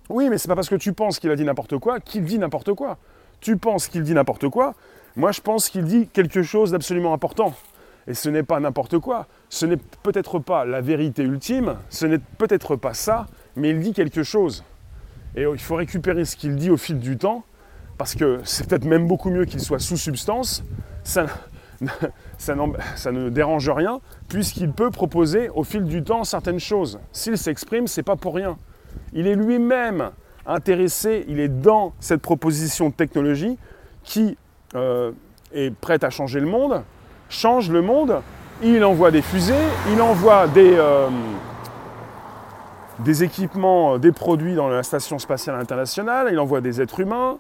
Oui, 0.10 0.30
mais 0.30 0.38
c'est 0.38 0.50
pas 0.50 0.56
parce 0.56 0.70
que 0.70 0.76
tu 0.76 0.92
penses 0.92 1.18
qu'il 1.18 1.32
a 1.32 1.36
dit 1.38 1.46
n'importe 1.46 1.78
quoi 1.78 2.02
qu'il 2.02 2.26
dit 2.26 2.38
n'importe 2.38 2.74
quoi. 2.74 2.98
Tu 3.40 3.56
penses 3.56 3.88
qu'il 3.88 4.04
dit 4.04 4.14
n'importe 4.14 4.50
quoi, 4.50 4.76
moi 5.16 5.32
je 5.32 5.40
pense 5.40 5.70
qu'il 5.70 5.86
dit 5.86 6.08
quelque 6.08 6.44
chose 6.44 6.72
d'absolument 6.72 7.14
important. 7.14 7.54
Et 8.08 8.14
ce 8.14 8.30
n'est 8.30 8.44
pas 8.44 8.60
n'importe 8.60 9.00
quoi. 9.00 9.28
Ce 9.50 9.66
n'est 9.66 9.78
peut-être 10.04 10.40
pas 10.40 10.66
la 10.66 10.82
vérité 10.82 11.24
ultime, 11.24 11.76
ce 11.90 12.06
n'est 12.06 12.20
peut-être 12.20 12.76
pas 12.76 12.94
ça, 12.94 13.28
mais 13.56 13.72
il 13.72 13.80
dit 13.80 13.94
quelque 13.94 14.24
chose. 14.24 14.64
Et 15.36 15.44
il 15.44 15.60
faut 15.60 15.76
récupérer 15.76 16.24
ce 16.26 16.36
qu'il 16.36 16.56
dit 16.56 16.70
au 16.70 16.78
fil 16.78 17.00
du 17.00 17.18
temps, 17.18 17.44
parce 17.98 18.16
que 18.16 18.40
c'est 18.44 18.68
peut-être 18.68 18.86
même 18.86 19.08
beaucoup 19.08 19.30
mieux 19.30 19.46
qu'il 19.46 19.60
soit 19.60 19.80
sous 19.80 19.98
substance. 19.98 20.64
Ça, 21.04 21.26
ne 21.82 23.30
dérange 23.30 23.70
rien, 23.70 24.00
puisqu'il 24.28 24.72
peut 24.72 24.92
proposer 24.92 25.50
au 25.50 25.64
fil 25.64 25.84
du 25.84 26.04
temps 26.04 26.24
certaines 26.24 26.60
choses. 26.60 27.00
S'il 27.12 27.38
s'exprime, 27.38 27.88
c'est 27.88 28.04
pas 28.04 28.16
pour 28.16 28.36
rien. 28.36 28.58
Il 29.14 29.28
est 29.28 29.36
lui-même 29.36 30.12
intéressé, 30.46 31.26
il 31.28 31.40
est 31.40 31.50
dans 31.50 31.94
cette 32.00 32.22
proposition 32.22 32.90
de 32.90 32.94
technologie 32.94 33.58
qui 34.04 34.38
euh, 34.76 35.12
est 35.54 35.74
prête 35.74 36.04
à 36.04 36.10
changer 36.10 36.40
le 36.40 36.46
monde, 36.46 36.84
change 37.30 37.70
le 37.70 37.82
monde, 37.82 38.22
il 38.62 38.84
envoie 38.84 39.12
des 39.12 39.22
fusées, 39.22 39.54
il 39.92 40.02
envoie 40.02 40.48
des, 40.48 40.76
euh, 40.78 41.10
équipements, 43.22 43.98
des 43.98 44.12
produits 44.12 44.56
dans 44.56 44.70
la 44.70 44.84
station 44.84 45.20
spatiale 45.20 45.60
internationale, 45.60 46.30
il 46.32 46.40
envoie 46.40 46.62
des 46.62 46.82
êtres 46.82 47.00
humains, 47.00 47.38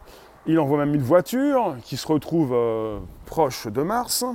il 0.48 0.60
envoie 0.60 0.78
même 0.78 0.94
une 0.94 1.02
voiture 1.02 1.76
qui 1.84 1.98
se 1.98 2.08
retrouve 2.08 2.52
euh, 2.54 3.00
proche 3.26 3.68
de 3.68 3.82
Mars. 3.82 4.26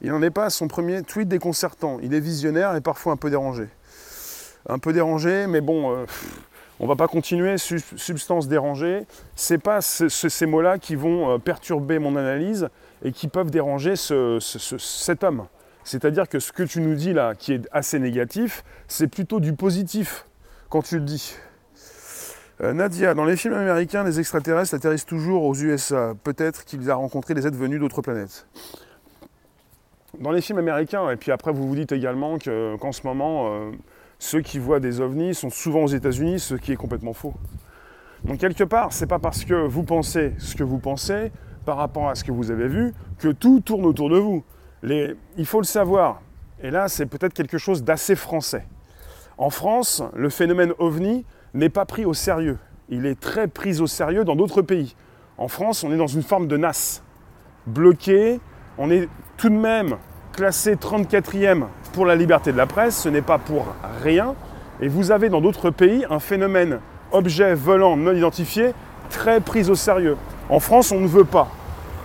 Il 0.00 0.10
n'en 0.10 0.22
est 0.22 0.30
pas 0.30 0.44
à 0.46 0.50
son 0.50 0.68
premier 0.68 1.02
tweet 1.02 1.28
déconcertant. 1.28 1.98
Il 2.02 2.14
est 2.14 2.20
visionnaire 2.20 2.74
et 2.76 2.80
parfois 2.80 3.12
un 3.12 3.16
peu 3.16 3.30
dérangé. 3.30 3.68
Un 4.68 4.78
peu 4.78 4.92
dérangé, 4.92 5.46
mais 5.48 5.60
bon, 5.60 5.92
euh, 5.92 6.06
on 6.80 6.84
ne 6.84 6.88
va 6.88 6.96
pas 6.96 7.08
continuer. 7.08 7.56
substance 7.58 8.48
dérangée, 8.48 9.04
c'est 9.34 9.58
pas 9.58 9.80
ces 9.80 10.46
mots-là 10.46 10.78
qui 10.78 10.94
vont 10.94 11.38
perturber 11.38 11.98
mon 11.98 12.16
analyse 12.16 12.68
et 13.04 13.12
qui 13.12 13.28
peuvent 13.28 13.50
déranger 13.50 13.94
cet 13.96 15.24
homme. 15.24 15.46
C'est-à-dire 15.84 16.28
que 16.28 16.38
ce 16.38 16.52
que 16.52 16.62
tu 16.62 16.80
nous 16.80 16.94
dis 16.94 17.14
là, 17.14 17.34
qui 17.34 17.54
est 17.54 17.66
assez 17.72 17.98
négatif, 17.98 18.62
c'est 18.88 19.08
plutôt 19.08 19.40
du 19.40 19.54
positif 19.54 20.26
quand 20.68 20.82
tu 20.82 20.96
le 20.98 21.04
dis. 21.04 21.34
Euh, 22.60 22.72
Nadia, 22.72 23.14
dans 23.14 23.24
les 23.24 23.36
films 23.36 23.54
américains, 23.54 24.04
les 24.04 24.18
extraterrestres 24.18 24.74
atterrissent 24.74 25.06
toujours 25.06 25.44
aux 25.44 25.54
USA. 25.54 26.14
Peut-être 26.24 26.64
qu'ils 26.64 26.90
ont 26.90 26.98
rencontré 26.98 27.34
des 27.34 27.46
êtres 27.46 27.56
venus 27.56 27.80
d'autres 27.80 28.02
planètes. 28.02 28.46
Dans 30.18 30.32
les 30.32 30.40
films 30.40 30.58
américains, 30.58 31.08
et 31.10 31.16
puis 31.16 31.30
après 31.30 31.52
vous 31.52 31.68
vous 31.68 31.76
dites 31.76 31.92
également 31.92 32.38
qu'en 32.38 32.92
ce 32.92 33.06
moment, 33.06 33.48
euh, 33.48 33.70
ceux 34.18 34.40
qui 34.40 34.58
voient 34.58 34.80
des 34.80 35.00
ovnis 35.00 35.34
sont 35.34 35.50
souvent 35.50 35.84
aux 35.84 35.88
États-Unis, 35.88 36.40
ce 36.40 36.54
qui 36.54 36.72
est 36.72 36.76
complètement 36.76 37.12
faux. 37.12 37.34
Donc 38.24 38.38
quelque 38.38 38.64
part, 38.64 38.92
c'est 38.92 39.06
pas 39.06 39.18
parce 39.18 39.44
que 39.44 39.54
vous 39.54 39.84
pensez 39.84 40.34
ce 40.38 40.56
que 40.56 40.64
vous 40.64 40.78
pensez 40.78 41.30
par 41.64 41.76
rapport 41.76 42.08
à 42.08 42.14
ce 42.14 42.24
que 42.24 42.32
vous 42.32 42.50
avez 42.50 42.66
vu 42.66 42.94
que 43.18 43.28
tout 43.28 43.60
tourne 43.60 43.84
autour 43.86 44.10
de 44.10 44.18
vous. 44.18 44.44
il 44.82 45.46
faut 45.46 45.60
le 45.60 45.66
savoir. 45.66 46.22
Et 46.60 46.70
là, 46.70 46.88
c'est 46.88 47.06
peut-être 47.06 47.34
quelque 47.34 47.58
chose 47.58 47.84
d'assez 47.84 48.16
français. 48.16 48.66
En 49.36 49.50
France, 49.50 50.02
le 50.14 50.30
phénomène 50.30 50.72
ovni 50.78 51.24
n'est 51.54 51.68
pas 51.68 51.84
pris 51.84 52.04
au 52.04 52.14
sérieux. 52.14 52.58
Il 52.88 53.06
est 53.06 53.20
très 53.20 53.46
pris 53.46 53.80
au 53.80 53.86
sérieux 53.86 54.24
dans 54.24 54.34
d'autres 54.34 54.62
pays. 54.62 54.96
En 55.36 55.46
France, 55.46 55.84
on 55.84 55.92
est 55.92 55.96
dans 55.96 56.08
une 56.08 56.22
forme 56.24 56.48
de 56.48 56.56
NAS. 56.56 57.02
Bloqué, 57.66 58.40
on 58.78 58.90
est 58.90 59.08
tout 59.36 59.50
de 59.50 59.54
même 59.54 59.98
classé 60.32 60.74
34e 60.74 61.66
pour 61.92 62.06
la 62.06 62.16
liberté 62.16 62.52
de 62.52 62.56
la 62.56 62.66
presse, 62.66 62.96
ce 62.96 63.08
n'est 63.08 63.22
pas 63.22 63.38
pour 63.38 63.66
rien. 64.02 64.34
Et 64.80 64.88
vous 64.88 65.10
avez 65.10 65.28
dans 65.28 65.40
d'autres 65.40 65.70
pays 65.70 66.04
un 66.10 66.20
phénomène 66.20 66.80
objet 67.12 67.54
volant 67.54 67.96
non 67.96 68.14
identifié 68.14 68.72
très 69.10 69.40
pris 69.40 69.68
au 69.70 69.74
sérieux. 69.74 70.16
En 70.48 70.60
France, 70.60 70.92
on 70.92 71.00
ne 71.00 71.08
veut 71.08 71.24
pas 71.24 71.48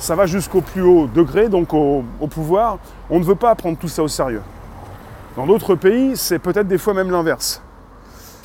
ça 0.03 0.15
va 0.15 0.25
jusqu'au 0.25 0.59
plus 0.59 0.81
haut 0.81 1.07
degré, 1.07 1.47
donc 1.47 1.73
au, 1.73 2.03
pouvoir, 2.29 2.77
on 3.09 3.19
ne 3.19 3.23
veut 3.23 3.35
pas 3.35 3.55
prendre 3.55 3.77
tout 3.77 3.87
ça 3.87 4.03
au 4.03 4.09
sérieux. 4.09 4.41
Dans 5.37 5.47
d'autres 5.47 5.75
pays, 5.75 6.17
c'est 6.17 6.39
peut-être 6.39 6.67
des 6.67 6.77
fois 6.77 6.93
même 6.93 7.09
l'inverse. 7.09 7.61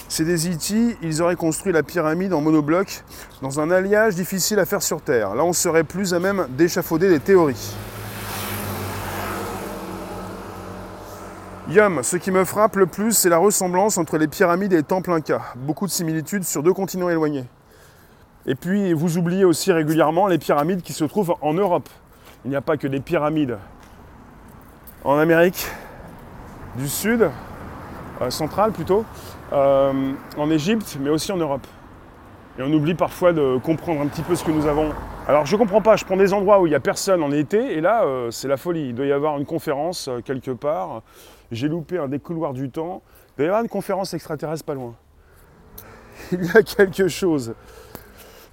C'est 0.08 0.24
des 0.24 0.48
E.T., 0.48 0.96
ils 1.02 1.20
auraient 1.20 1.34
construit 1.34 1.72
la 1.72 1.82
pyramide 1.82 2.32
en 2.32 2.40
monobloc 2.40 3.02
dans 3.42 3.58
un 3.58 3.72
alliage 3.72 4.14
difficile 4.14 4.60
à 4.60 4.66
faire 4.66 4.82
sur 4.82 5.02
Terre. 5.02 5.34
Là, 5.34 5.44
on 5.44 5.52
serait 5.52 5.82
plus 5.82 6.14
à 6.14 6.20
même 6.20 6.46
d'échafauder 6.50 7.08
des 7.08 7.18
théories. 7.18 7.74
Yum, 11.70 12.02
ce 12.02 12.16
qui 12.16 12.30
me 12.30 12.46
frappe 12.46 12.76
le 12.76 12.86
plus, 12.86 13.12
c'est 13.12 13.28
la 13.28 13.36
ressemblance 13.36 13.98
entre 13.98 14.16
les 14.16 14.26
pyramides 14.26 14.72
et 14.72 14.76
les 14.76 14.82
temples 14.82 15.12
incas. 15.12 15.42
Beaucoup 15.54 15.84
de 15.84 15.90
similitudes 15.90 16.44
sur 16.44 16.62
deux 16.62 16.72
continents 16.72 17.10
éloignés. 17.10 17.44
Et 18.46 18.54
puis, 18.54 18.94
vous 18.94 19.18
oubliez 19.18 19.44
aussi 19.44 19.70
régulièrement 19.70 20.28
les 20.28 20.38
pyramides 20.38 20.80
qui 20.80 20.94
se 20.94 21.04
trouvent 21.04 21.34
en 21.42 21.52
Europe. 21.52 21.86
Il 22.46 22.50
n'y 22.50 22.56
a 22.56 22.62
pas 22.62 22.78
que 22.78 22.86
des 22.86 23.00
pyramides 23.00 23.58
en 25.04 25.18
Amérique 25.18 25.66
du 26.76 26.88
Sud, 26.88 27.28
euh, 28.22 28.30
centrale 28.30 28.72
plutôt, 28.72 29.04
euh, 29.52 30.12
en 30.38 30.50
Égypte, 30.50 30.96
mais 30.98 31.10
aussi 31.10 31.32
en 31.32 31.36
Europe. 31.36 31.66
Et 32.58 32.62
on 32.62 32.72
oublie 32.72 32.94
parfois 32.94 33.34
de 33.34 33.58
comprendre 33.58 34.00
un 34.00 34.06
petit 34.06 34.22
peu 34.22 34.36
ce 34.36 34.42
que 34.42 34.52
nous 34.52 34.66
avons. 34.66 34.88
Alors 35.28 35.44
je 35.44 35.54
comprends 35.54 35.82
pas, 35.82 35.96
je 35.96 36.06
prends 36.06 36.16
des 36.16 36.32
endroits 36.32 36.60
où 36.60 36.66
il 36.66 36.70
n'y 36.70 36.76
a 36.76 36.80
personne 36.80 37.22
en 37.22 37.30
été, 37.30 37.76
et 37.76 37.82
là 37.82 38.04
euh, 38.04 38.30
c'est 38.30 38.48
la 38.48 38.56
folie. 38.56 38.88
Il 38.88 38.94
doit 38.94 39.04
y 39.04 39.12
avoir 39.12 39.36
une 39.36 39.44
conférence 39.44 40.08
quelque 40.24 40.52
part 40.52 41.02
j'ai 41.50 41.68
loupé 41.68 41.98
un 41.98 42.08
des 42.08 42.18
couloirs 42.18 42.52
du 42.52 42.70
temps. 42.70 43.02
Il 43.38 43.42
y 43.42 43.46
avoir 43.46 43.62
une 43.62 43.68
conférence 43.68 44.14
extraterrestre 44.14 44.64
pas 44.64 44.74
loin. 44.74 44.94
Il 46.32 46.44
y 46.44 46.56
a 46.56 46.62
quelque 46.62 47.08
chose. 47.08 47.54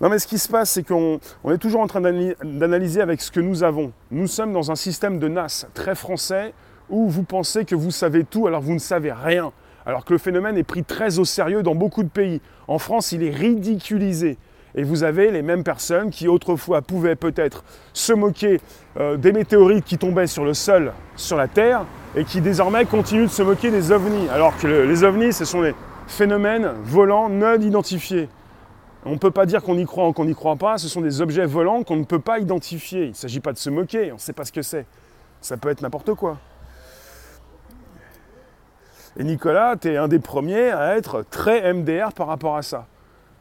Non 0.01 0.09
mais 0.09 0.19
ce 0.19 0.27
qui 0.27 0.37
se 0.37 0.49
passe, 0.49 0.71
c'est 0.71 0.83
qu'on 0.83 1.19
est 1.49 1.57
toujours 1.57 1.81
en 1.81 1.87
train 1.87 2.01
d'analyser 2.01 3.01
avec 3.01 3.21
ce 3.21 3.31
que 3.31 3.39
nous 3.39 3.63
avons. 3.63 3.93
Nous 4.11 4.27
sommes 4.27 4.53
dans 4.53 4.71
un 4.71 4.75
système 4.75 5.19
de 5.19 5.27
NAS 5.27 5.67
très 5.73 5.95
français 5.95 6.53
où 6.89 7.07
vous 7.07 7.23
pensez 7.23 7.65
que 7.65 7.75
vous 7.75 7.91
savez 7.91 8.23
tout 8.23 8.47
alors 8.47 8.61
que 8.61 8.65
vous 8.65 8.73
ne 8.73 8.79
savez 8.79 9.11
rien. 9.11 9.51
Alors 9.85 10.03
que 10.03 10.13
le 10.13 10.19
phénomène 10.19 10.57
est 10.57 10.63
pris 10.63 10.83
très 10.83 11.19
au 11.19 11.25
sérieux 11.25 11.63
dans 11.63 11.75
beaucoup 11.75 12.03
de 12.03 12.09
pays. 12.09 12.41
En 12.67 12.79
France, 12.79 13.11
il 13.11 13.23
est 13.23 13.33
ridiculisé. 13.33 14.37
Et 14.75 14.84
vous 14.84 15.03
avez 15.03 15.32
les 15.32 15.41
mêmes 15.41 15.63
personnes 15.63 16.10
qui 16.10 16.27
autrefois 16.27 16.82
pouvaient 16.82 17.15
peut-être 17.15 17.63
se 17.94 18.12
moquer 18.12 18.60
euh, 19.00 19.15
des 19.15 19.32
météorites 19.32 19.86
qui 19.86 19.98
tombaient 19.98 20.27
sur 20.27 20.44
le 20.44 20.53
sol, 20.53 20.91
sur 21.15 21.38
la 21.38 21.48
Terre, 21.48 21.86
et 22.15 22.25
qui 22.25 22.41
désormais 22.41 22.86
continuent 22.86 23.25
de 23.25 23.32
se 23.32 23.41
moquer 23.41 23.72
des 23.72 23.91
ovnis, 23.91 24.27
alors 24.29 24.58
que 24.58 24.67
les 24.67 25.03
ovnis, 25.03 25.34
ce 25.34 25.46
sont 25.46 25.62
des 25.62 25.74
phénomènes 26.08 26.72
volants 26.84 27.29
non 27.29 27.60
identifiés. 27.60 28.27
On 29.05 29.12
ne 29.12 29.17
peut 29.17 29.32
pas 29.32 29.46
dire 29.46 29.62
qu'on 29.62 29.77
y 29.77 29.86
croit 29.86 30.08
ou 30.08 30.13
qu'on 30.13 30.25
n'y 30.25 30.36
croit 30.36 30.55
pas, 30.55 30.77
ce 30.77 30.89
sont 30.89 31.01
des 31.01 31.22
objets 31.22 31.46
volants 31.46 31.84
qu'on 31.84 31.96
ne 31.96 32.03
peut 32.03 32.20
pas 32.20 32.39
identifier. 32.39 33.03
Il 33.03 33.10
ne 33.10 33.13
s'agit 33.13 33.39
pas 33.39 33.53
de 33.53 33.58
se 33.58 33.70
moquer, 33.70 34.12
on 34.12 34.15
ne 34.15 34.20
sait 34.20 34.34
pas 34.34 34.46
ce 34.46 34.51
que 34.51 34.62
c'est. 34.62 34.86
Ça 35.41 35.58
peut 35.58 35.70
être 35.70 35.82
n'importe 35.82 36.13
quoi. 36.15 36.38
Et 39.17 39.24
Nicolas, 39.24 39.75
tu 39.79 39.89
es 39.89 39.98
un 39.98 40.08
des 40.08 40.20
premiers 40.20 40.72
à 40.72 40.98
être 40.98 41.24
très 41.29 41.72
MDR 41.72 42.12
par 42.13 42.27
rapport 42.27 42.58
à 42.58 42.62
ça. 42.62 42.88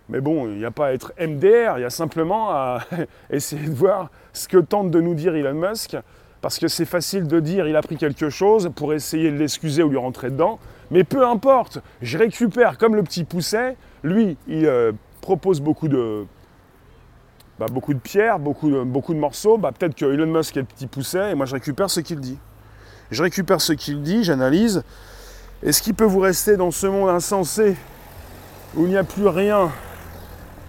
Mais 0.08 0.20
bon, 0.20 0.48
il 0.48 0.58
n'y 0.58 0.64
a 0.64 0.70
pas 0.70 0.88
à 0.88 0.92
être 0.92 1.12
MDR, 1.18 1.78
il 1.78 1.80
y 1.80 1.84
a 1.84 1.90
simplement 1.90 2.50
à 2.50 2.80
essayer 3.30 3.66
de 3.66 3.74
voir 3.74 4.10
ce 4.32 4.48
que 4.48 4.58
tente 4.58 4.90
de 4.90 5.00
nous 5.00 5.14
dire 5.14 5.34
Elon 5.34 5.54
Musk 5.54 5.96
parce 6.44 6.58
que 6.58 6.68
c'est 6.68 6.84
facile 6.84 7.26
de 7.26 7.40
dire 7.40 7.66
il 7.66 7.74
a 7.74 7.80
pris 7.80 7.96
quelque 7.96 8.28
chose 8.28 8.70
pour 8.76 8.92
essayer 8.92 9.30
de 9.30 9.38
l'excuser 9.38 9.82
ou 9.82 9.88
lui 9.88 9.96
rentrer 9.96 10.28
dedans. 10.30 10.58
Mais 10.90 11.02
peu 11.02 11.26
importe, 11.26 11.78
je 12.02 12.18
récupère 12.18 12.76
comme 12.76 12.94
le 12.94 13.02
petit 13.02 13.24
pousset. 13.24 13.78
Lui, 14.02 14.36
il 14.46 14.66
euh, 14.66 14.92
propose 15.22 15.62
beaucoup 15.62 15.88
de, 15.88 16.26
bah, 17.58 17.64
beaucoup 17.70 17.94
de 17.94 17.98
pierres, 17.98 18.38
beaucoup 18.38 18.70
de, 18.70 18.82
beaucoup 18.82 19.14
de 19.14 19.18
morceaux. 19.18 19.56
Bah, 19.56 19.72
Peut-être 19.72 19.94
que 19.94 20.04
Elon 20.04 20.26
Musk 20.26 20.58
est 20.58 20.60
le 20.60 20.66
petit 20.66 20.86
pousset 20.86 21.30
et 21.30 21.34
moi 21.34 21.46
je 21.46 21.54
récupère 21.54 21.88
ce 21.88 22.00
qu'il 22.00 22.20
dit. 22.20 22.38
Je 23.10 23.22
récupère 23.22 23.62
ce 23.62 23.72
qu'il 23.72 24.02
dit, 24.02 24.22
j'analyse. 24.22 24.82
Est-ce 25.62 25.80
qu'il 25.80 25.94
peut 25.94 26.04
vous 26.04 26.20
rester 26.20 26.58
dans 26.58 26.70
ce 26.70 26.86
monde 26.86 27.08
insensé 27.08 27.74
où 28.76 28.84
il 28.84 28.90
n'y 28.90 28.98
a 28.98 29.04
plus 29.04 29.28
rien, 29.28 29.70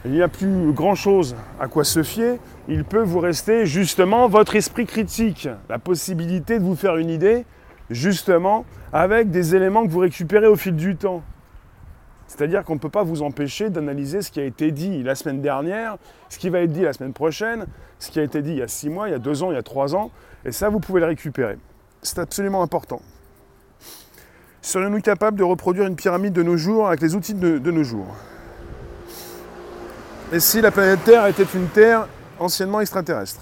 il 0.05 0.11
n'y 0.11 0.21
a 0.21 0.27
plus 0.27 0.71
grand-chose 0.71 1.35
à 1.59 1.67
quoi 1.67 1.83
se 1.83 2.03
fier 2.03 2.39
il 2.67 2.83
peut 2.83 3.03
vous 3.03 3.19
rester 3.19 3.65
justement 3.65 4.27
votre 4.27 4.55
esprit 4.55 4.85
critique, 4.85 5.47
la 5.69 5.79
possibilité 5.79 6.57
de 6.59 6.63
vous 6.63 6.75
faire 6.75 6.97
une 6.97 7.09
idée, 7.09 7.45
justement, 7.89 8.65
avec 8.91 9.29
des 9.29 9.55
éléments 9.55 9.85
que 9.85 9.91
vous 9.91 9.99
récupérez 9.99 10.47
au 10.47 10.55
fil 10.55 10.75
du 10.75 10.95
temps. 10.95 11.21
C'est-à-dire 12.27 12.63
qu'on 12.63 12.73
ne 12.73 12.79
peut 12.79 12.89
pas 12.89 13.03
vous 13.03 13.21
empêcher 13.21 13.69
d'analyser 13.69 14.23
ce 14.23 14.31
qui 14.31 14.39
a 14.39 14.45
été 14.45 14.71
dit 14.71 15.03
la 15.03 15.13
semaine 15.13 15.41
dernière, 15.41 15.97
ce 16.29 16.39
qui 16.39 16.49
va 16.49 16.61
être 16.61 16.71
dit 16.71 16.81
la 16.81 16.93
semaine 16.93 17.13
prochaine, 17.13 17.67
ce 17.99 18.09
qui 18.09 18.19
a 18.19 18.23
été 18.23 18.41
dit 18.41 18.51
il 18.51 18.57
y 18.57 18.63
a 18.63 18.67
six 18.67 18.89
mois, 18.89 19.07
il 19.07 19.11
y 19.11 19.15
a 19.15 19.19
deux 19.19 19.43
ans, 19.43 19.51
il 19.51 19.55
y 19.55 19.59
a 19.59 19.63
trois 19.63 19.95
ans, 19.95 20.09
et 20.43 20.51
ça, 20.51 20.69
vous 20.69 20.79
pouvez 20.79 21.01
le 21.01 21.05
récupérer. 21.05 21.57
C'est 22.01 22.17
absolument 22.17 22.63
important. 22.63 23.01
Serions-nous 24.61 25.01
capables 25.01 25.37
de 25.37 25.43
reproduire 25.43 25.85
une 25.85 25.95
pyramide 25.95 26.33
de 26.33 26.41
nos 26.41 26.57
jours 26.57 26.87
avec 26.87 27.01
les 27.01 27.13
outils 27.13 27.35
de, 27.35 27.59
de 27.59 27.71
nos 27.71 27.83
jours? 27.83 28.15
Et 30.31 30.39
si 30.39 30.59
la 30.59 30.71
planète 30.71 31.03
Terre 31.03 31.27
était 31.27 31.45
une 31.53 31.67
Terre 31.67 32.07
anciennement 32.39 32.81
extraterrestre. 32.81 33.41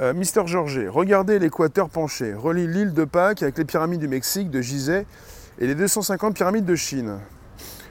Euh, 0.00 0.14
Mister 0.14 0.40
Georget, 0.46 0.88
regardez 0.88 1.38
l'équateur 1.38 1.90
penché, 1.90 2.32
relie 2.32 2.66
l'île 2.66 2.94
de 2.94 3.04
Pâques 3.04 3.42
avec 3.42 3.58
les 3.58 3.66
pyramides 3.66 4.00
du 4.00 4.08
Mexique, 4.08 4.48
de 4.50 4.62
Gizeh 4.62 5.04
et 5.58 5.66
les 5.66 5.74
250 5.74 6.34
pyramides 6.34 6.64
de 6.64 6.74
Chine. 6.74 7.18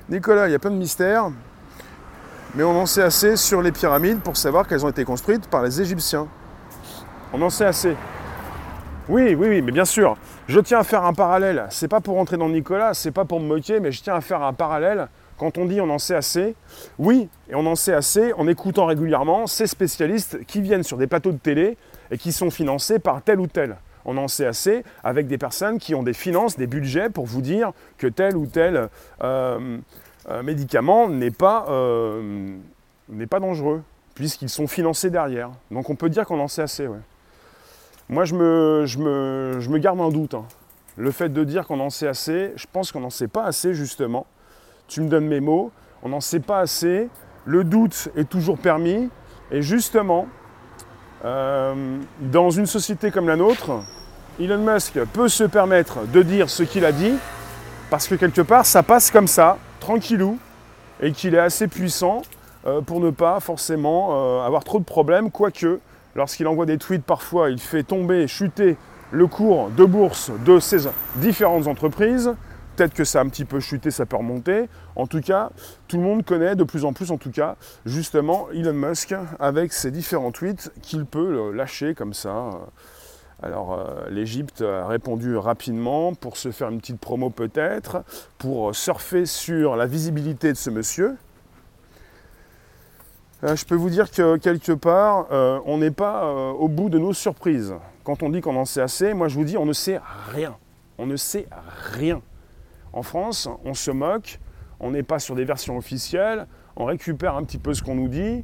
Nicolas, 0.10 0.48
il 0.48 0.54
y 0.54 0.56
a 0.56 0.60
plein 0.60 0.72
de 0.72 0.76
mystères, 0.76 1.30
mais 2.56 2.63
on 2.63 2.82
en 2.82 2.88
sait 2.88 3.04
assez 3.04 3.36
sur 3.36 3.62
les 3.62 3.72
pyramides 3.72 4.22
pour 4.22 4.38
savoir 4.38 4.68
qu'elles 4.68 4.84
ont 4.84 4.90
été 4.90 5.06
construites 5.06 5.48
par 5.48 5.62
les 5.62 5.80
Égyptiens. 5.80 6.28
On 7.32 7.42
en 7.44 7.52
sait 7.52 7.66
assez. 7.66 7.96
Oui, 9.08 9.36
oui, 9.36 9.48
oui, 9.50 9.62
mais 9.62 9.72
bien 9.72 9.86
sûr. 9.86 10.18
Je 10.48 10.60
tiens 10.60 10.80
à 10.80 10.84
faire 10.84 11.06
un 11.06 11.13
parallèle. 11.13 11.68
C'est 11.70 11.88
pas 11.88 12.02
pour 12.02 12.16
rentrer 12.16 12.38
dans 12.38 12.50
Nicolas, 12.50 12.96
c'est 12.96 13.12
pas 13.12 13.26
pour 13.26 13.40
me 13.40 13.46
moquer, 13.46 13.80
mais 13.80 13.92
je 13.92 14.02
tiens 14.02 14.16
à 14.16 14.22
faire 14.22 14.42
un 14.42 14.54
parallèle 14.54 15.10
quand 15.38 15.58
on 15.58 15.65
dit 15.65 15.80
on 15.82 15.89
en 15.89 16.00
sait 16.00 16.15
assez, 16.15 16.56
oui, 17.00 17.30
et 17.50 17.56
on 17.56 17.65
en 17.65 17.76
sait 17.76 17.93
assez 17.93 18.34
en 18.34 18.47
écoutant 18.47 18.86
régulièrement 18.86 19.47
ces 19.47 19.67
spécialistes 19.67 20.43
qui 20.45 20.62
viennent 20.62 20.84
sur 20.84 20.97
des 20.97 21.08
plateaux 21.08 21.32
de 21.32 21.38
télé 21.38 21.78
et 22.12 22.17
qui 22.17 22.32
sont 22.32 22.50
financés 22.50 23.00
par 23.00 23.21
tel 23.21 23.39
ou 23.39 23.47
tel. 23.47 23.78
On 24.06 24.17
en 24.17 24.28
sait 24.28 24.45
assez 24.45 24.84
avec 25.04 25.28
des 25.28 25.38
personnes 25.38 25.80
qui 25.80 25.93
ont 25.93 26.04
des 26.04 26.13
finances, 26.13 26.58
des 26.58 26.67
budgets 26.67 27.10
pour 27.10 27.26
vous 27.26 27.41
dire 27.41 27.73
que 27.97 28.08
tel 28.08 28.38
ou 28.38 28.47
tel 28.47 28.89
euh, 29.21 29.78
euh, 30.30 30.43
médicament 30.43 31.10
n'est 31.10 31.32
pas, 31.32 31.65
euh, 31.69 32.56
pas 33.30 33.39
dangereux, 33.39 33.84
puisqu'ils 34.15 34.50
sont 34.50 34.67
financés 34.67 35.10
derrière. 35.10 35.52
Donc 35.71 35.89
on 35.89 35.95
peut 35.95 36.10
dire 36.10 36.26
qu'on 36.26 36.39
en 36.39 36.47
sait 36.47 36.62
assez. 36.62 36.88
Moi, 38.10 38.23
je 38.23 38.36
me, 38.36 38.84
je, 38.86 39.00
me, 39.00 39.60
je 39.60 39.69
me, 39.69 39.78
garde 39.80 40.00
un 40.00 40.10
doute. 40.10 40.34
Hein. 40.34 40.45
Le 40.95 41.12
fait 41.12 41.28
de 41.28 41.43
dire 41.43 41.67
qu'on 41.67 41.82
en 41.82 41.89
sait 41.89 42.08
assez, 42.08 42.54
je 42.56 42.65
pense 42.71 42.93
qu'on 42.93 43.02
n'en 43.02 43.10
sait 43.10 43.28
pas 43.28 43.43
assez 43.43 43.73
justement 43.73 44.26
tu 44.88 45.02
me 45.02 45.10
donnes 45.10 45.28
mes 45.28 45.39
mots, 45.39 45.71
on 46.04 46.10
n'en 46.10 46.21
sait 46.21 46.39
pas 46.39 46.60
assez, 46.60 47.10
le 47.45 47.63
doute 47.63 48.10
est 48.15 48.30
toujours 48.30 48.58
permis, 48.58 49.10
et 49.52 49.62
justement, 49.62 50.28
euh, 51.26 51.97
dans 52.19 52.50
une 52.50 52.65
société 52.65 53.12
comme 53.12 53.28
la 53.28 53.36
nôtre, 53.36 53.71
Elon 54.39 54.60
Musk 54.60 55.00
peut 55.13 55.30
se 55.30 55.43
permettre 55.43 56.06
de 56.08 56.21
dire 56.21 56.50
ce 56.50 56.63
qu'il 56.63 56.86
a 56.86 56.91
dit, 56.91 57.13
parce 57.89 58.08
que 58.08 58.15
quelque 58.15 58.41
part, 58.41 58.65
ça 58.65 58.84
passe 58.84 59.12
comme 59.12 59.28
ça, 59.28 59.58
tranquillou, 59.80 60.38
et 61.02 61.12
qu'il 61.12 61.36
est 61.36 61.39
assez 61.39 61.67
puissant 61.67 62.21
euh, 62.65 62.82
pour 62.82 63.00
ne 63.00 63.10
pas 63.10 63.39
forcément 63.39 64.10
euh, 64.12 64.45
avoir 64.45 64.63
trop 64.63 64.80
de 64.80 64.84
problèmes, 64.84 65.32
quoique, 65.32 65.80
lorsqu'il 66.15 66.47
envoie 66.47 66.65
des 66.65 66.78
tweets, 66.78 67.04
parfois, 67.04 67.50
il 67.50 67.60
fait 67.60 67.84
tomber, 67.84 68.28
chuter 68.28 68.78
le 69.12 69.28
cours 69.28 69.69
de 69.69 69.86
bourse 69.86 70.32
de 70.45 70.60
ces 70.60 70.89
différentes 71.15 71.67
entreprises, 71.67 72.36
Peut-être 72.78 72.94
que 72.94 73.06
ça 73.06 73.22
a 73.22 73.24
un 73.24 73.30
petit 73.30 73.44
peu 73.44 73.60
chuté, 73.60 73.90
ça 73.90 74.06
peut 74.06 74.18
remonter. 74.18 74.70
En 74.96 75.08
tout 75.08 75.20
cas, 75.20 75.50
tout 75.88 75.98
le 75.98 76.04
monde 76.04 76.24
connaît 76.24 76.56
de 76.56 76.63
plus 76.63 76.86
en 76.86 76.94
plus, 76.94 77.10
en 77.10 77.18
tout 77.18 77.32
cas, 77.32 77.56
justement, 77.88 78.50
Elon 78.54 78.74
Musk 78.74 79.16
avec 79.40 79.74
ses 79.74 79.90
différents 79.90 80.32
tweets 80.32 80.72
qu'il 80.84 81.08
peut 81.08 81.52
lâcher 81.52 81.96
comme 81.96 82.13
ça. 82.13 82.52
Alors, 83.42 83.74
euh, 83.74 84.08
l'Égypte 84.12 84.62
a 84.62 84.86
répondu 84.86 85.38
rapidement 85.38 86.13
pour 86.13 86.38
se 86.38 86.52
faire 86.52 86.70
une 86.70 86.80
petite 86.80 87.00
promo 87.00 87.32
peut-être, 87.32 88.04
pour 88.38 88.76
surfer 88.76 89.26
sur 89.26 89.76
la 89.76 89.88
visibilité 89.88 90.54
de 90.54 90.58
ce 90.58 90.70
monsieur. 90.70 91.18
Euh, 93.44 93.56
je 93.56 93.66
peux 93.66 93.76
vous 93.76 93.90
dire 93.90 94.12
que 94.12 94.38
quelque 94.38 94.74
part, 94.74 95.26
euh, 95.32 95.60
on 95.66 95.80
n'est 95.80 95.90
pas 95.90 96.32
au 96.32 96.68
bout 96.68 96.90
de 96.90 97.00
nos 97.00 97.13
surprises. 97.13 97.74
Quand 98.04 98.22
on 98.22 98.30
dit 98.30 98.42
qu'on 98.42 98.56
en 98.56 98.66
sait 98.66 98.82
assez, 98.82 99.16
moi 99.16 99.30
je 99.30 99.36
vous 99.36 99.46
dis, 99.46 99.58
on 99.58 99.66
ne 99.66 99.74
sait 99.74 100.00
rien. 100.32 100.56
On 101.00 101.08
ne 101.08 101.16
sait 101.16 101.48
rien. 101.92 102.22
En 102.93 103.04
France, 103.04 103.50
on 103.65 103.73
se 103.73 103.91
moque, 103.91 104.39
on 104.80 104.91
n'est 104.91 105.04
pas 105.04 105.19
sur 105.19 105.36
des 105.36 105.45
versions 105.45 105.78
officielles, 105.78 106.47
on 106.76 106.86
récupère 106.86 107.36
un 107.36 107.43
petit 107.43 107.58
peu 107.58 107.73
ce 107.73 107.82
qu'on 107.82 107.95
nous 107.95 108.08
dit, 108.08 108.43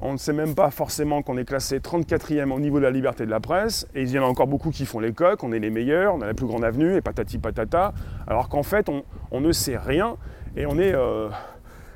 on 0.00 0.12
ne 0.12 0.16
sait 0.16 0.32
même 0.32 0.54
pas 0.54 0.70
forcément 0.70 1.22
qu'on 1.22 1.36
est 1.36 1.44
classé 1.44 1.78
34e 1.80 2.52
au 2.52 2.60
niveau 2.60 2.78
de 2.78 2.84
la 2.84 2.90
liberté 2.90 3.26
de 3.26 3.30
la 3.30 3.40
presse, 3.40 3.86
et 3.94 4.02
il 4.02 4.10
y 4.10 4.18
en 4.18 4.22
a 4.22 4.26
encore 4.26 4.46
beaucoup 4.46 4.70
qui 4.70 4.86
font 4.86 5.00
les 5.00 5.12
coques, 5.12 5.42
on 5.42 5.52
est 5.52 5.58
les 5.58 5.70
meilleurs, 5.70 6.14
on 6.14 6.20
a 6.20 6.26
la 6.26 6.34
plus 6.34 6.46
grande 6.46 6.64
avenue, 6.64 6.94
et 6.94 7.00
patati 7.00 7.38
patata, 7.38 7.92
alors 8.26 8.48
qu'en 8.48 8.62
fait, 8.62 8.88
on, 8.88 9.40
ne 9.40 9.52
sait 9.52 9.76
rien, 9.76 10.16
et 10.56 10.66
on 10.66 10.78
euh, 10.78 11.28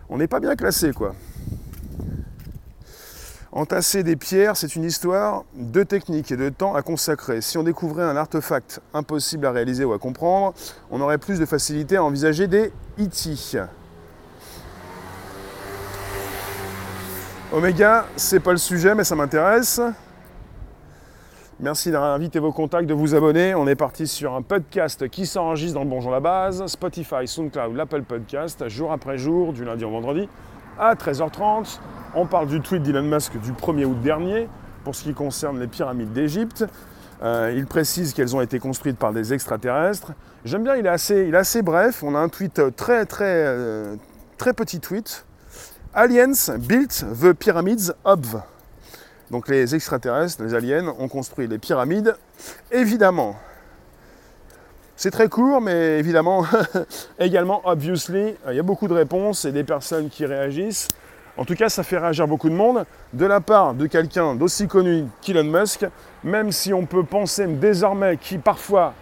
on 0.09 0.19
n'est 0.19 0.27
pas 0.27 0.41
bien 0.41 0.57
classé, 0.57 0.93
quoi. 0.93 1.15
Entasser 3.55 4.03
des 4.03 4.17
pierres, 4.17 4.57
c'est 4.57 4.77
une 4.77 4.85
histoire 4.85 5.45
de 5.55 5.83
technique 5.83 6.33
et 6.33 6.39
de 6.39 6.49
temps 6.49 6.75
à 6.75 6.81
consacrer. 6.81 7.43
Si 7.43 7.59
on 7.59 7.63
découvrait 7.63 8.03
un 8.03 8.17
artefact 8.17 8.81
impossible 8.95 9.45
à 9.45 9.51
réaliser 9.51 9.85
ou 9.85 9.93
à 9.93 9.99
comprendre, 9.99 10.55
on 10.91 11.03
aurait 11.03 11.19
plus 11.19 11.39
de 11.39 11.45
facilité 11.45 11.97
à 11.97 12.05
envisager 12.05 12.47
des 12.47 12.73
itis. 12.97 13.57
Oméga, 17.53 18.07
c'est 18.17 18.41
pas 18.41 18.53
le 18.53 18.57
sujet, 18.57 18.95
mais 18.95 19.05
ça 19.05 19.17
m'intéresse. 19.17 19.83
Merci 21.61 21.91
d'inviter 21.91 22.39
vos 22.39 22.53
contacts, 22.53 22.89
de 22.89 22.95
vous 22.95 23.15
abonner. 23.15 23.55
On 23.55 23.69
est 23.69 23.77
parti 23.77 24.07
sur 24.07 24.33
un 24.33 24.41
podcast 24.41 25.11
qui 25.11 25.27
s'enregistre 25.27 25.75
dans 25.75 25.85
le 25.85 25.91
Bonjour 25.91 26.11
la 26.11 26.21
Base, 26.21 26.67
Spotify, 26.69 27.29
SoundCloud, 27.29 27.77
l'Apple 27.77 28.03
Podcast, 28.05 28.67
jour 28.71 28.93
après 28.93 29.19
jour, 29.19 29.53
du 29.53 29.67
lundi 29.67 29.85
au 29.85 29.91
vendredi 29.91 30.27
à 30.79 30.95
13h30. 30.95 31.79
On 32.15 32.27
parle 32.27 32.47
du 32.47 32.61
tweet 32.61 32.83
d'Elon 32.83 33.03
Musk 33.03 33.39
du 33.41 33.53
1er 33.53 33.85
août 33.85 34.01
dernier, 34.01 34.49
pour 34.85 34.95
ce 34.95 35.05
qui 35.05 35.15
concerne 35.15 35.59
les 35.59 35.67
pyramides 35.67 36.13
d'Égypte. 36.13 36.65
Euh, 37.23 37.55
il 37.57 37.67
précise 37.67 38.13
qu'elles 38.15 38.35
ont 38.35 38.41
été 38.41 38.59
construites 38.59 38.99
par 38.99 39.13
des 39.13 39.33
extraterrestres. 39.33 40.13
J'aime 40.45 40.65
bien, 40.65 40.75
il 40.75 40.87
est, 40.87 41.35
assez, 41.35 41.63
bref. 41.63 42.03
On 42.03 42.15
a 42.15 42.19
un 42.19 42.29
tweet 42.29 42.61
très, 42.77 43.07
très, 43.07 43.25
euh, 43.29 43.97
très 44.39 44.53
petit 44.53 44.81
tweet. 44.81 45.25
Aliens 45.95 46.57
built 46.59 47.05
the 47.21 47.33
pyramids 47.33 47.93
of. 48.05 48.37
Donc 49.31 49.49
les 49.49 49.75
extraterrestres, 49.75 50.43
les 50.43 50.55
aliens, 50.55 50.89
ont 50.99 51.09
construit 51.09 51.47
les 51.47 51.59
pyramides. 51.59 52.17
Évidemment, 52.71 53.37
c'est 55.03 55.11
très 55.11 55.29
court, 55.29 55.61
mais 55.61 55.99
évidemment, 55.99 56.45
également, 57.19 57.61
obviously, 57.65 58.37
il 58.49 58.55
y 58.55 58.61
a 58.61 58.63
beaucoup 58.63 58.87
de 58.87 58.95
réponses 58.95 59.45
et 59.45 59.51
des 59.51 59.65
personnes 59.65 60.09
qui 60.09 60.25
réagissent. 60.25 60.87
En 61.37 61.45
tout 61.45 61.57
cas, 61.57 61.69
ça 61.69 61.83
fait 61.83 61.99
réagir 61.99 62.29
beaucoup 62.29 62.49
de 62.49 62.55
monde, 62.55 62.85
de 63.13 63.27
la 63.27 63.41
part 63.41 63.75
de 63.75 63.89
quelqu'un 63.89 64.37
d'aussi 64.37 64.69
connu 64.69 65.07
qu'Elon 65.21 65.43
Musk, 65.43 65.85
même 66.23 66.53
si 66.53 66.73
on 66.73 66.87
peut 66.87 67.03
penser 67.03 67.49
désormais 67.49 68.17
qu'il 68.17 68.39
parfois, 68.39 68.95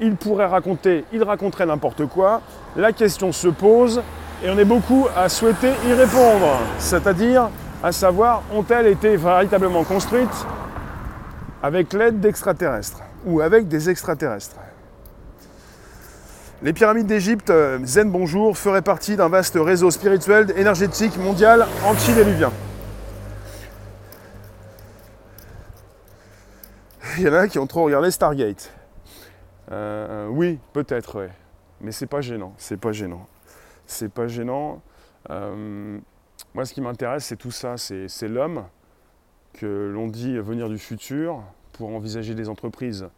il 0.00 0.16
pourrait 0.16 0.46
raconter, 0.46 1.04
il 1.12 1.22
raconterait 1.22 1.66
n'importe 1.66 2.06
quoi, 2.06 2.40
la 2.74 2.92
question 2.92 3.30
se 3.30 3.48
pose 3.48 4.00
et 4.42 4.48
on 4.48 4.56
est 4.56 4.64
beaucoup 4.64 5.06
à 5.14 5.28
souhaiter 5.28 5.72
y 5.86 5.92
répondre. 5.92 6.60
C'est-à-dire, 6.78 7.50
à 7.82 7.92
savoir, 7.92 8.42
ont-elles 8.54 8.86
été 8.86 9.16
véritablement 9.18 9.84
construites 9.84 10.46
avec 11.62 11.92
l'aide 11.92 12.20
d'extraterrestres 12.20 13.02
ou 13.26 13.42
avec 13.42 13.68
des 13.68 13.90
extraterrestres? 13.90 14.56
Les 16.62 16.72
pyramides 16.72 17.06
d'Égypte, 17.06 17.50
euh, 17.50 17.78
Zen 17.84 18.10
Bonjour, 18.10 18.56
feraient 18.56 18.82
partie 18.82 19.16
d'un 19.16 19.28
vaste 19.28 19.58
réseau 19.60 19.90
spirituel 19.90 20.52
énergétique 20.56 21.16
mondial 21.16 21.66
anti-déluvien. 21.84 22.52
Il 27.18 27.24
y 27.24 27.28
en 27.28 27.34
a 27.34 27.48
qui 27.48 27.58
ont 27.58 27.66
trop 27.66 27.82
regardé 27.84 28.10
Stargate. 28.10 28.72
Euh, 29.70 30.28
oui, 30.28 30.58
peut-être, 30.72 31.18
ouais. 31.18 31.30
Mais 31.80 31.90
c'est 31.90 32.06
pas 32.06 32.20
gênant. 32.20 32.54
C'est 32.58 32.78
pas 32.78 32.92
gênant. 32.92 33.26
C'est 33.86 34.08
pas 34.08 34.28
gênant. 34.28 34.80
Euh, 35.30 35.98
moi, 36.54 36.64
ce 36.64 36.72
qui 36.72 36.80
m'intéresse, 36.80 37.24
c'est 37.24 37.36
tout 37.36 37.50
ça. 37.50 37.76
C'est 37.76 38.28
l'homme 38.28 38.64
que 39.54 39.90
l'on 39.92 40.06
dit 40.06 40.38
venir 40.38 40.68
du 40.68 40.78
futur 40.78 41.42
pour 41.72 41.88
envisager 41.90 42.34
des 42.34 42.48
entreprises 42.48 43.08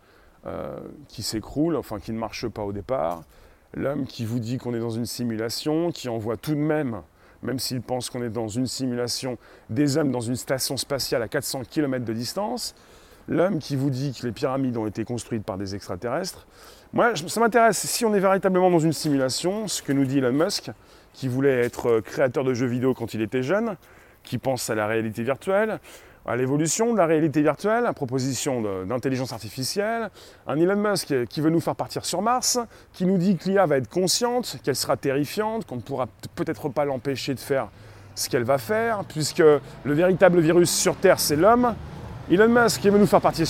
euh, 0.46 0.76
qui 1.09 1.22
s'écroule, 1.22 1.76
enfin 1.76 1.98
qui 1.98 2.12
ne 2.12 2.18
marche 2.18 2.46
pas 2.48 2.62
au 2.62 2.72
départ. 2.72 3.22
L'homme 3.74 4.07
qui 4.07 4.24
vous 4.24 4.38
dit 4.38 4.59
qu'on 4.59 4.74
est 4.74 4.80
dans 4.80 4.90
une 4.90 5.07
simulation, 5.07 5.90
qui 5.90 6.09
envoie 6.09 6.37
tout 6.37 6.52
de 6.52 6.61
même, 6.61 7.00
même 7.42 7.59
s'il 7.59 7.80
pense 7.80 8.11
qu'on 8.11 8.22
est 8.22 8.30
dans 8.30 8.48
une 8.48 8.66
simulation, 8.66 9.38
des 9.70 9.96
hommes 9.96 10.11
dans 10.11 10.20
une 10.20 10.37
station 10.37 10.76
spatiale 10.76 11.22
à 11.22 11.28
400 11.28 11.62
km 11.68 12.04
de 12.04 12.12
distance. 12.12 12.74
L'homme 13.26 13.59
qui 13.59 13.74
vous 13.74 13.90
dit 13.90 14.12
que 14.12 14.26
les 14.26 14.33
pyramides 14.33 14.76
ont 14.76 14.87
été 14.87 15.04
construites 15.04 15.44
par 15.44 15.57
des 15.57 15.74
extraterrestres. 15.74 16.46
Moi, 16.92 17.16
ça 17.16 17.40
m'intéresse. 17.40 17.78
Si 17.78 18.04
on 18.04 18.14
est 18.14 18.20
véritablement 18.20 18.70
dans 18.70 18.78
une 18.78 18.92
simulation, 18.92 19.66
ce 19.66 19.83
que 19.83 19.92
nous 19.92 20.04
dit 20.04 20.18
Elon 20.18 20.33
Musk, 20.33 20.70
qui 21.12 21.28
voulait 21.28 21.62
être 21.62 22.00
créateur 22.00 22.44
de 22.44 22.54
jeux 22.54 22.66
vidéo 22.66 22.92
quand 22.92 23.14
il 23.14 23.22
était 23.22 23.42
jeune, 23.42 23.76
qui 24.22 24.38
pense 24.38 24.68
à 24.70 24.74
la 24.74 24.87
réalité 24.87 25.22
virtuelle, 25.22 25.80
à 26.26 26.37
l'évolution 26.37 26.92
de 26.92 26.98
la 26.98 27.06
réalité 27.06 27.42
virtuelle, 27.42 27.87
à 27.87 27.92
proposition 27.92 28.62
d'intelligence 28.84 29.32
artificielle, 29.32 30.10
un 30.46 30.56
Elon 30.56 30.76
Musk 30.76 31.14
qui 31.28 31.40
veut 31.40 31.50
nous 31.50 31.60
faire 31.60 31.76
partir 31.76 32.04
sur 32.04 32.22
Mars, 32.22 32.58
qui 32.92 33.04
nous 33.04 33.18
dit 33.18 33.37
que 33.37 33.48
l'IA 33.48 33.66
va 33.66 33.76
être 33.76 33.90
consciente, 33.90 34.58
qu'elle 34.62 34.76
sera 34.76 34.96
terrifiante, 34.96 35.66
qu'on 35.66 35.76
ne 35.76 35.80
pourra 35.82 36.08
peut-être 36.34 36.68
pas 36.70 36.84
l'empêcher 36.84 37.34
de 37.34 37.40
faire 37.40 37.68
ce 38.14 38.30
qu'elle 38.30 38.44
va 38.44 38.58
faire, 38.58 39.04
puisque 39.08 39.40
le 39.40 39.92
véritable 39.92 40.40
virus 40.40 40.70
sur 40.70 40.96
Terre, 40.96 41.20
c'est 41.20 41.37
l'homme. 41.37 41.74
Elon 42.30 42.48
Musk 42.48 42.80
qui 42.80 42.88
veut 42.88 42.98
nous 42.98 43.06
faire 43.06 43.20
partir 43.20 43.46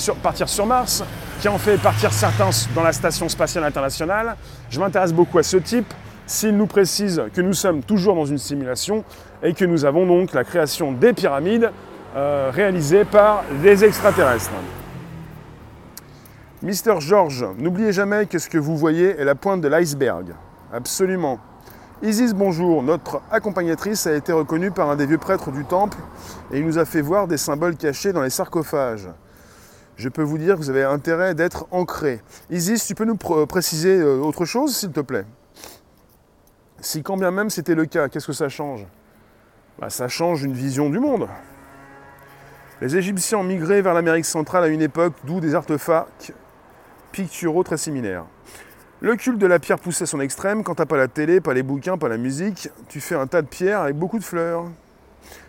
sur, 0.48 0.66
Mars, 0.66 1.04
qui 1.40 1.46
en 1.46 1.58
fait 1.58 1.76
partir 1.76 2.12
certains 2.12 2.50
dans 2.74 2.82
la 2.82 2.92
Station 2.92 3.28
spatiale 3.28 3.62
internationale. 3.62 4.37
Je 4.68 4.80
m'intéresse 4.80 5.12
beaucoup 5.12 5.38
à 5.38 5.44
ce 5.44 5.58
type, 5.58 5.94
s'il 6.26 6.56
nous 6.56 6.66
précise 6.66 7.22
que 7.32 7.40
nous 7.40 7.52
sommes 7.52 7.84
toujours 7.84 8.16
dans 8.16 8.24
une 8.24 8.38
simulation 8.38 9.04
et 9.44 9.54
que 9.54 9.64
nous 9.64 9.84
avons 9.84 10.06
donc 10.06 10.32
la 10.32 10.42
création 10.42 10.90
des 10.90 11.12
pyramides 11.12 11.70
euh, 12.14 12.50
réalisé 12.53 13.05
par 13.05 13.44
des 13.62 13.85
extraterrestres. 13.85 14.53
Mister 16.62 16.94
George, 17.00 17.44
n'oubliez 17.59 17.92
jamais 17.92 18.27
que 18.27 18.38
ce 18.38 18.48
que 18.48 18.59
vous 18.59 18.77
voyez 18.77 19.20
est 19.20 19.24
la 19.24 19.35
pointe 19.35 19.61
de 19.61 19.68
l'iceberg. 19.68 20.35
Absolument. 20.72 21.38
Isis, 22.03 22.35
bonjour. 22.35 22.83
Notre 22.83 23.20
accompagnatrice 23.31 24.07
a 24.07 24.14
été 24.14 24.33
reconnue 24.33 24.70
par 24.70 24.90
un 24.90 24.96
des 24.96 25.07
vieux 25.07 25.18
prêtres 25.18 25.50
du 25.50 25.64
temple 25.64 25.98
et 26.53 26.59
il 26.59 26.66
nous 26.66 26.79
a 26.79 26.85
fait 26.85 27.00
voir 27.00 27.29
des 27.29 27.37
symboles 27.37 27.77
cachés 27.77 28.12
dans 28.12 28.22
les 28.22 28.31
sarcophages. 28.31 29.09
Je 29.96 30.09
peux 30.09 30.22
vous 30.22 30.38
dire 30.38 30.55
que 30.55 30.61
vous 30.61 30.70
avez 30.70 30.85
intérêt 30.85 31.35
d'être 31.35 31.66
ancré. 31.70 32.20
Isis, 32.50 32.87
tu 32.87 32.94
peux 32.94 33.05
nous 33.05 33.16
préciser 33.16 34.00
euh, 34.00 34.18
autre 34.18 34.44
chose, 34.44 34.77
s'il 34.77 34.90
te 34.90 35.00
plaît? 35.00 35.24
Si 36.81 37.03
quand 37.03 37.16
bien 37.16 37.31
même 37.31 37.48
c'était 37.48 37.74
le 37.74 37.87
cas, 37.87 38.09
qu'est-ce 38.09 38.27
que 38.27 38.33
ça 38.33 38.48
change? 38.48 38.87
Bah, 39.79 39.90
Ça 39.90 40.09
change 40.09 40.42
une 40.42 40.53
vision 40.53 40.90
du 40.90 40.98
monde. 40.98 41.29
Les 42.80 42.96
Égyptiens 42.96 43.38
ont 43.38 43.44
migré 43.44 43.82
vers 43.82 43.94
l'Amérique 43.94 44.24
centrale 44.24 44.64
à 44.64 44.66
une 44.66 44.82
époque 44.82 45.14
d'où 45.24 45.40
des 45.40 45.54
artefacts 45.54 46.32
picturaux 47.12 47.62
très 47.62 47.76
similaires. 47.76 48.24
Le 49.00 49.14
culte 49.16 49.38
de 49.38 49.46
la 49.46 49.58
pierre 49.58 49.78
poussait 49.78 50.06
son 50.06 50.20
extrême, 50.20 50.64
quand 50.64 50.74
t'as 50.74 50.87
pas 50.87 50.96
la 50.96 51.08
télé, 51.08 51.40
pas 51.40 51.54
les 51.54 51.62
bouquins, 51.62 51.96
pas 51.96 52.08
la 52.08 52.16
musique, 52.16 52.70
tu 52.88 53.00
fais 53.00 53.14
un 53.14 53.26
tas 53.26 53.42
de 53.42 53.46
pierres 53.46 53.82
avec 53.82 53.96
beaucoup 53.96 54.18
de 54.18 54.24
fleurs. 54.24 54.64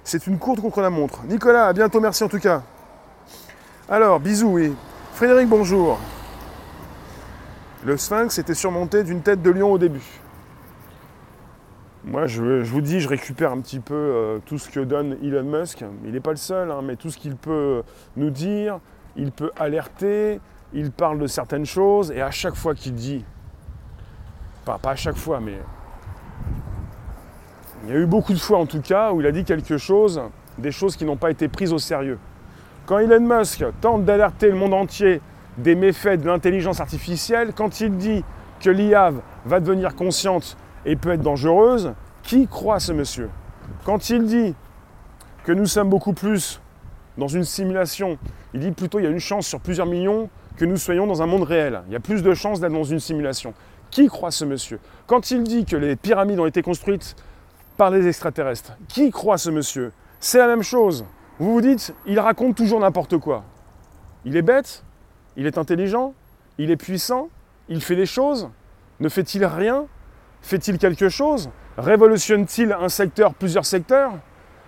C'est 0.03 0.27
une 0.27 0.37
courte 0.37 0.61
contre 0.61 0.81
la 0.81 0.89
montre. 0.89 1.23
Nicolas, 1.23 1.67
à 1.67 1.73
bientôt, 1.73 1.99
merci 1.99 2.23
en 2.23 2.27
tout 2.27 2.39
cas. 2.39 2.61
Alors, 3.89 4.19
bisous, 4.19 4.49
oui. 4.49 4.73
Frédéric, 5.13 5.47
bonjour. 5.47 5.99
Le 7.83 7.97
sphinx 7.97 8.37
était 8.37 8.53
surmonté 8.53 9.03
d'une 9.03 9.21
tête 9.21 9.41
de 9.41 9.49
lion 9.49 9.71
au 9.71 9.77
début. 9.77 10.21
Moi, 12.07 12.27
je, 12.27 12.61
vous 12.61 12.81
dis, 12.81 12.99
je 12.99 13.09
récupère 13.09 13.51
un 13.51 13.59
petit 13.61 13.79
peu 13.79 13.95
euh, 13.95 14.37
tout 14.45 14.59
ce 14.59 14.69
que 14.69 14.79
donne 14.79 15.17
Elon 15.23 15.43
Musk. 15.43 15.83
Il 16.03 16.11
n'est 16.11 16.19
pas 16.19 16.29
le 16.29 16.37
seul, 16.37 16.69
hein, 16.69 16.81
mais 16.83 16.97
tout 16.97 17.09
ce 17.09 17.17
qu'il 17.17 17.35
peut 17.35 17.81
nous 18.15 18.29
dire, 18.29 18.79
il 19.15 19.31
peut 19.31 19.49
alerter, 19.57 20.39
il 20.71 20.91
parle 20.91 21.17
de 21.17 21.25
certaines 21.25 21.65
choses, 21.65 22.11
et 22.11 22.21
à 22.21 22.29
chaque 22.29 22.53
fois 22.53 22.75
qu'il 22.75 22.93
dit, 22.93 23.25
pas, 24.65 24.77
pas 24.77 24.91
à 24.91 24.95
chaque 24.95 25.15
fois, 25.15 25.39
mais 25.39 25.57
il 27.85 27.89
y 27.89 27.93
a 27.93 27.99
eu 27.99 28.05
beaucoup 28.05 28.33
de 28.33 28.39
fois 28.39 28.59
en 28.59 28.67
tout 28.67 28.81
cas 28.81 29.11
où 29.11 29.21
il 29.21 29.25
a 29.25 29.31
dit 29.31 29.43
quelque 29.43 29.77
chose, 29.77 30.21
des 30.59 30.71
choses 30.71 30.95
qui 30.95 31.05
n'ont 31.05 31.17
pas 31.17 31.31
été 31.31 31.47
prises 31.47 31.73
au 31.73 31.79
sérieux. 31.79 32.19
Quand 32.85 32.99
Elon 32.99 33.19
Musk 33.19 33.65
tente 33.81 34.05
d'alerter 34.05 34.49
le 34.49 34.55
monde 34.55 34.75
entier 34.75 35.21
des 35.57 35.73
méfaits 35.73 36.21
de 36.21 36.27
l'intelligence 36.27 36.79
artificielle, 36.79 37.51
quand 37.55 37.81
il 37.81 37.97
dit 37.97 38.23
que 38.59 38.69
l'IA 38.69 39.11
va 39.45 39.59
devenir 39.59 39.95
consciente 39.95 40.55
et 40.85 40.95
peut 40.95 41.11
être 41.11 41.21
dangereuse, 41.21 41.93
qui 42.23 42.47
croit 42.47 42.79
ce 42.79 42.91
monsieur? 42.91 43.29
Quand 43.83 44.09
il 44.09 44.25
dit 44.25 44.55
que 45.43 45.51
nous 45.51 45.65
sommes 45.65 45.89
beaucoup 45.89 46.13
plus 46.13 46.61
dans 47.17 47.27
une 47.27 47.43
simulation, 47.43 48.17
il 48.53 48.59
dit 48.59 48.71
plutôt 48.71 48.99
il 48.99 49.03
y 49.03 49.07
a 49.07 49.11
une 49.11 49.19
chance 49.19 49.47
sur 49.47 49.59
plusieurs 49.59 49.87
millions 49.87 50.29
que 50.57 50.65
nous 50.65 50.77
soyons 50.77 51.07
dans 51.07 51.21
un 51.21 51.25
monde 51.25 51.43
réel. 51.43 51.81
Il 51.87 51.93
y 51.93 51.95
a 51.95 51.99
plus 51.99 52.23
de 52.23 52.33
chances 52.33 52.59
d'être 52.59 52.73
dans 52.73 52.83
une 52.83 52.99
simulation. 52.99 53.53
Qui 53.91 54.07
croit 54.07 54.31
ce 54.31 54.45
monsieur? 54.45 54.79
Quand 55.07 55.31
il 55.31 55.43
dit 55.43 55.65
que 55.65 55.75
les 55.75 55.95
pyramides 55.95 56.39
ont 56.39 56.45
été 56.45 56.61
construites 56.61 57.15
par 57.77 57.91
les 57.91 58.07
extraterrestres, 58.07 58.73
qui 58.87 59.11
croit 59.11 59.37
ce 59.37 59.49
monsieur? 59.49 59.91
C'est 60.19 60.37
la 60.37 60.47
même 60.47 60.63
chose. 60.63 61.05
Vous 61.39 61.53
vous 61.53 61.61
dites, 61.61 61.93
il 62.05 62.19
raconte 62.19 62.55
toujours 62.55 62.79
n'importe 62.79 63.17
quoi. 63.17 63.43
Il 64.25 64.35
est 64.35 64.41
bête 64.41 64.83
Il 65.37 65.45
est 65.45 65.57
intelligent 65.57 66.13
Il 66.57 66.71
est 66.71 66.77
puissant 66.77 67.29
Il 67.69 67.81
fait 67.81 67.95
des 67.95 68.07
choses 68.07 68.49
Ne 68.99 69.07
fait-il 69.07 69.45
rien? 69.45 69.85
Fait-il 70.45 70.77
quelque 70.77 71.09
chose? 71.09 71.49
Révolutionne-t-il 71.77 72.71
un 72.71 72.89
secteur, 72.89 73.33
plusieurs 73.33 73.65
secteurs? 73.65 74.13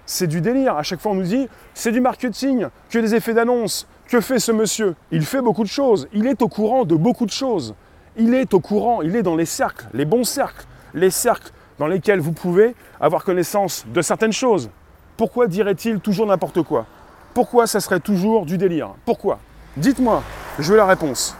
C'est 0.05 0.27
du 0.27 0.41
délire. 0.41 0.75
À 0.75 0.83
chaque 0.83 0.99
fois, 0.99 1.11
on 1.11 1.15
nous 1.15 1.23
dit 1.23 1.47
c'est 1.73 1.91
du 1.91 2.01
marketing, 2.01 2.67
que 2.89 2.99
des 2.99 3.15
effets 3.15 3.33
d'annonce. 3.33 3.87
Que 4.07 4.21
fait 4.21 4.39
ce 4.39 4.51
monsieur? 4.51 4.95
Il 5.11 5.25
fait 5.25 5.41
beaucoup 5.41 5.63
de 5.63 5.69
choses. 5.69 6.07
Il 6.13 6.27
est 6.27 6.41
au 6.41 6.47
courant 6.47 6.85
de 6.85 6.95
beaucoup 6.95 7.25
de 7.25 7.31
choses. 7.31 7.75
Il 8.15 8.33
est 8.33 8.53
au 8.53 8.59
courant, 8.59 9.03
il 9.03 9.15
est 9.15 9.21
dans 9.21 9.35
les 9.35 9.45
cercles, 9.45 9.85
les 9.93 10.05
bons 10.05 10.23
cercles, 10.23 10.65
les 10.95 11.11
cercles 11.11 11.51
dans 11.77 11.85
lesquels 11.85 12.19
vous 12.19 12.31
pouvez 12.31 12.73
avoir 12.99 13.23
connaissance 13.23 13.85
de 13.93 14.01
certaines 14.01 14.33
choses. 14.33 14.71
Pourquoi 15.17 15.45
dirait-il 15.45 15.99
toujours 15.99 16.25
n'importe 16.25 16.63
quoi? 16.63 16.87
Pourquoi 17.35 17.67
ça 17.67 17.79
serait 17.79 17.99
toujours 17.99 18.47
du 18.47 18.57
délire? 18.57 18.95
Pourquoi? 19.05 19.37
Dites-moi, 19.75 20.23
je 20.57 20.71
veux 20.71 20.77
la 20.77 20.87
réponse. 20.87 21.35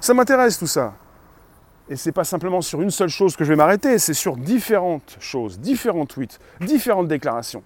Ça 0.00 0.14
m'intéresse 0.14 0.58
tout 0.58 0.66
ça. 0.66 0.94
Et 1.88 1.96
c'est 1.96 2.12
pas 2.12 2.24
simplement 2.24 2.60
sur 2.60 2.82
une 2.82 2.90
seule 2.90 3.08
chose 3.08 3.36
que 3.36 3.44
je 3.44 3.50
vais 3.50 3.56
m'arrêter, 3.56 3.98
c'est 3.98 4.14
sur 4.14 4.36
différentes 4.36 5.16
choses, 5.20 5.60
différents 5.60 6.06
tweets, 6.06 6.40
différentes 6.60 7.06
déclarations. 7.06 7.62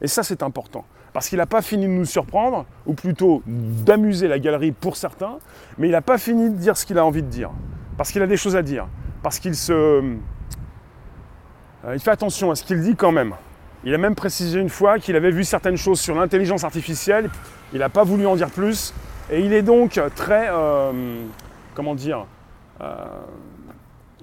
Et 0.00 0.06
ça, 0.06 0.22
c'est 0.22 0.42
important. 0.42 0.84
Parce 1.12 1.28
qu'il 1.28 1.38
n'a 1.38 1.46
pas 1.46 1.62
fini 1.62 1.86
de 1.86 1.90
nous 1.90 2.04
surprendre, 2.04 2.66
ou 2.86 2.94
plutôt 2.94 3.42
d'amuser 3.46 4.28
la 4.28 4.38
galerie 4.38 4.70
pour 4.72 4.96
certains, 4.96 5.38
mais 5.76 5.88
il 5.88 5.92
n'a 5.92 6.02
pas 6.02 6.18
fini 6.18 6.50
de 6.50 6.56
dire 6.56 6.76
ce 6.76 6.86
qu'il 6.86 6.98
a 6.98 7.04
envie 7.04 7.22
de 7.22 7.28
dire. 7.28 7.50
Parce 7.96 8.12
qu'il 8.12 8.22
a 8.22 8.28
des 8.28 8.36
choses 8.36 8.54
à 8.54 8.62
dire. 8.62 8.86
Parce 9.22 9.40
qu'il 9.40 9.56
se. 9.56 9.72
Euh, 9.72 10.14
il 11.92 11.98
fait 11.98 12.10
attention 12.10 12.52
à 12.52 12.54
ce 12.54 12.62
qu'il 12.62 12.80
dit 12.80 12.94
quand 12.94 13.10
même. 13.10 13.34
Il 13.82 13.94
a 13.94 13.98
même 13.98 14.14
précisé 14.14 14.60
une 14.60 14.68
fois 14.68 14.98
qu'il 14.98 15.16
avait 15.16 15.30
vu 15.30 15.42
certaines 15.42 15.76
choses 15.76 15.98
sur 15.98 16.14
l'intelligence 16.14 16.62
artificielle. 16.62 17.30
Il 17.72 17.80
n'a 17.80 17.88
pas 17.88 18.04
voulu 18.04 18.26
en 18.26 18.36
dire 18.36 18.50
plus. 18.50 18.94
Et 19.30 19.40
il 19.40 19.52
est 19.52 19.62
donc 19.62 20.00
très. 20.14 20.48
Euh, 20.50 21.24
comment 21.74 21.96
dire 21.96 22.26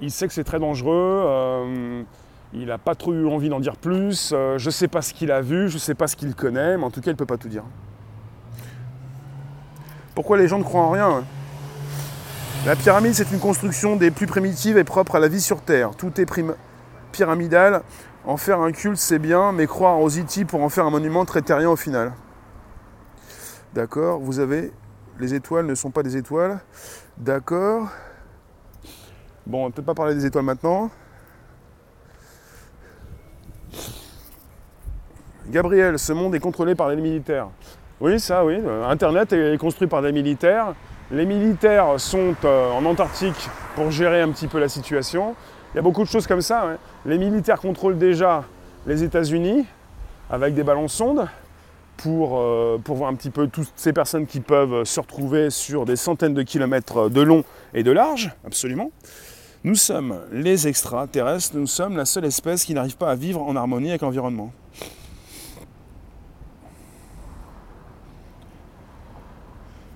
Il 0.01 0.11
sait 0.11 0.27
que 0.27 0.33
c'est 0.33 0.43
très 0.43 0.59
dangereux. 0.59 2.05
Il 2.57 2.67
n'a 2.67 2.77
pas 2.77 2.95
trop 2.95 3.13
eu 3.13 3.27
envie 3.27 3.49
d'en 3.49 3.59
dire 3.59 3.75
plus. 3.75 4.31
Euh, 4.33 4.57
je 4.57 4.67
ne 4.67 4.71
sais 4.71 4.87
pas 4.87 5.01
ce 5.01 5.13
qu'il 5.13 5.31
a 5.31 5.41
vu, 5.41 5.67
je 5.67 5.73
ne 5.73 5.79
sais 5.79 5.93
pas 5.93 6.07
ce 6.07 6.15
qu'il 6.15 6.33
connaît, 6.35 6.77
mais 6.77 6.83
en 6.85 6.89
tout 6.89 7.01
cas, 7.01 7.11
il 7.11 7.13
ne 7.13 7.17
peut 7.17 7.25
pas 7.25 7.37
tout 7.37 7.49
dire. 7.49 7.63
Pourquoi 10.13 10.37
les 10.37 10.47
gens 10.47 10.57
ne 10.57 10.63
croient 10.63 10.83
en 10.83 10.91
rien 10.91 11.25
La 12.65 12.77
pyramide, 12.77 13.13
c'est 13.13 13.31
une 13.31 13.39
construction 13.39 13.97
des 13.97 14.09
plus 14.09 14.25
primitives 14.25 14.77
et 14.77 14.85
propres 14.85 15.15
à 15.15 15.19
la 15.19 15.27
vie 15.27 15.41
sur 15.41 15.61
Terre. 15.61 15.91
Tout 15.97 16.21
est 16.21 16.25
pyramidal. 17.11 17.81
En 18.25 18.37
faire 18.37 18.61
un 18.61 18.71
culte, 18.71 18.97
c'est 18.97 19.19
bien, 19.19 19.51
mais 19.51 19.67
croire 19.67 19.99
aux 19.99 20.09
IT 20.09 20.47
pour 20.47 20.63
en 20.63 20.69
faire 20.69 20.85
un 20.85 20.91
monument 20.91 21.25
très 21.25 21.41
terrien 21.41 21.69
au 21.69 21.75
final. 21.75 22.13
D'accord, 23.73 24.19
vous 24.19 24.39
avez. 24.39 24.71
Les 25.19 25.33
étoiles 25.33 25.65
ne 25.65 25.75
sont 25.75 25.91
pas 25.91 26.03
des 26.03 26.15
étoiles. 26.15 26.59
D'accord. 27.17 27.89
Bon, 29.47 29.65
on 29.65 29.67
ne 29.67 29.71
peut 29.71 29.83
pas 29.83 29.93
parler 29.93 30.15
des 30.15 30.25
étoiles 30.25 30.45
maintenant. 30.45 30.89
Gabriel, 35.47 35.99
ce 35.99 36.13
monde 36.13 36.33
est 36.33 36.39
contrôlé 36.39 36.73
par 36.73 36.89
les 36.89 36.95
militaires. 36.95 37.49
Oui, 38.01 38.19
ça, 38.19 38.43
oui. 38.43 38.55
Euh, 38.55 38.89
Internet 38.89 39.31
est 39.33 39.57
construit 39.59 39.87
par 39.87 40.01
des 40.01 40.11
militaires. 40.11 40.73
Les 41.11 41.27
militaires 41.27 41.99
sont 41.99 42.33
euh, 42.43 42.71
en 42.71 42.83
Antarctique 42.85 43.49
pour 43.75 43.91
gérer 43.91 44.21
un 44.21 44.31
petit 44.31 44.47
peu 44.47 44.59
la 44.59 44.67
situation. 44.67 45.35
Il 45.73 45.77
y 45.77 45.79
a 45.79 45.83
beaucoup 45.83 46.03
de 46.03 46.09
choses 46.09 46.25
comme 46.25 46.41
ça. 46.41 46.77
Les 47.05 47.19
militaires 47.19 47.59
contrôlent 47.59 47.99
déjà 47.99 48.43
les 48.87 49.03
États-Unis 49.03 49.67
avec 50.31 50.55
des 50.55 50.63
ballons 50.63 50.87
sondes 50.87 51.27
euh, 52.07 52.77
pour 52.79 52.95
voir 52.95 53.09
un 53.11 53.15
petit 53.15 53.29
peu 53.29 53.47
toutes 53.47 53.71
ces 53.75 53.93
personnes 53.93 54.25
qui 54.25 54.39
peuvent 54.39 54.83
se 54.85 54.99
retrouver 54.99 55.51
sur 55.51 55.85
des 55.85 55.95
centaines 55.95 56.33
de 56.33 56.41
kilomètres 56.41 57.09
de 57.09 57.21
long 57.21 57.43
et 57.75 57.83
de 57.83 57.91
large, 57.91 58.31
absolument. 58.45 58.89
Nous 59.65 59.73
sommes 59.73 60.21
les 60.31 60.67
extraterrestres, 60.67 61.57
nous 61.57 61.65
sommes 61.65 61.97
la 61.97 62.05
seule 62.05 62.25
espèce 62.25 62.63
qui 62.63 62.75
n'arrive 62.75 62.97
pas 62.97 63.09
à 63.09 63.15
vivre 63.15 63.41
en 63.41 63.55
harmonie 63.55 63.89
avec 63.89 64.03
l'environnement. 64.03 64.53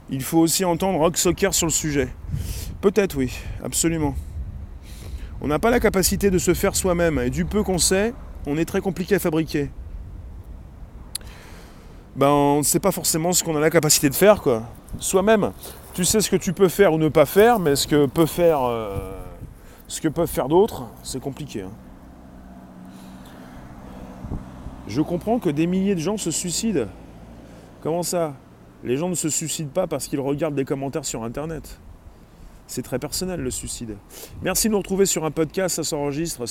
il 0.09 0.23
faut 0.23 0.39
aussi 0.39 0.65
entendre 0.65 0.97
Rock 0.97 1.17
Soccer 1.17 1.53
sur 1.53 1.67
le 1.67 1.71
sujet. 1.71 2.09
Peut-être 2.81 3.15
oui, 3.15 3.31
absolument. 3.63 4.15
On 5.39 5.47
n'a 5.47 5.59
pas 5.59 5.69
la 5.69 5.79
capacité 5.79 6.31
de 6.31 6.39
se 6.39 6.55
faire 6.55 6.75
soi-même, 6.75 7.19
et 7.19 7.29
du 7.29 7.45
peu 7.45 7.61
qu'on 7.61 7.77
sait, 7.77 8.15
on 8.47 8.57
est 8.57 8.65
très 8.65 8.81
compliqué 8.81 9.13
à 9.13 9.19
fabriquer. 9.19 9.69
Ben, 12.15 12.29
on 12.29 12.57
ne 12.57 12.63
sait 12.63 12.79
pas 12.79 12.91
forcément 12.91 13.33
ce 13.33 13.43
qu'on 13.43 13.55
a 13.55 13.59
la 13.59 13.69
capacité 13.69 14.09
de 14.09 14.15
faire, 14.15 14.41
quoi. 14.41 14.63
Soi-même. 14.97 15.51
Tu 15.93 16.05
sais 16.05 16.21
ce 16.21 16.31
que 16.31 16.37
tu 16.37 16.53
peux 16.53 16.69
faire 16.69 16.91
ou 16.91 16.97
ne 16.97 17.09
pas 17.09 17.27
faire, 17.27 17.59
mais 17.59 17.75
ce 17.75 17.85
que 17.85 18.07
peut 18.07 18.25
faire, 18.25 18.63
euh, 18.63 19.28
ce 19.89 19.99
que 19.99 20.07
peuvent 20.07 20.29
faire 20.29 20.47
d'autres, 20.47 20.83
c'est 21.03 21.19
compliqué. 21.19 21.63
Hein. 21.63 21.71
Je 24.87 25.01
comprends 25.01 25.39
que 25.39 25.49
des 25.49 25.65
milliers 25.67 25.95
de 25.95 25.99
gens 25.99 26.17
se 26.17 26.31
suicident. 26.31 26.87
Comment 27.81 28.03
ça? 28.03 28.35
Les 28.83 28.97
gens 28.97 29.09
ne 29.09 29.15
se 29.15 29.29
suicident 29.29 29.71
pas 29.71 29.87
parce 29.87 30.07
qu'ils 30.07 30.19
regardent 30.19 30.55
des 30.55 30.63
commentaires 30.63 31.05
sur 31.05 31.23
Internet. 31.23 31.79
C'est 32.67 32.83
très 32.83 32.99
personnel 32.99 33.41
le 33.41 33.49
suicide. 33.49 33.97
Merci 34.43 34.67
de 34.67 34.73
nous 34.73 34.77
retrouver 34.77 35.07
sur 35.07 35.25
un 35.25 35.31
podcast, 35.31 35.77
ça 35.77 35.83
s'enregistre. 35.83 36.45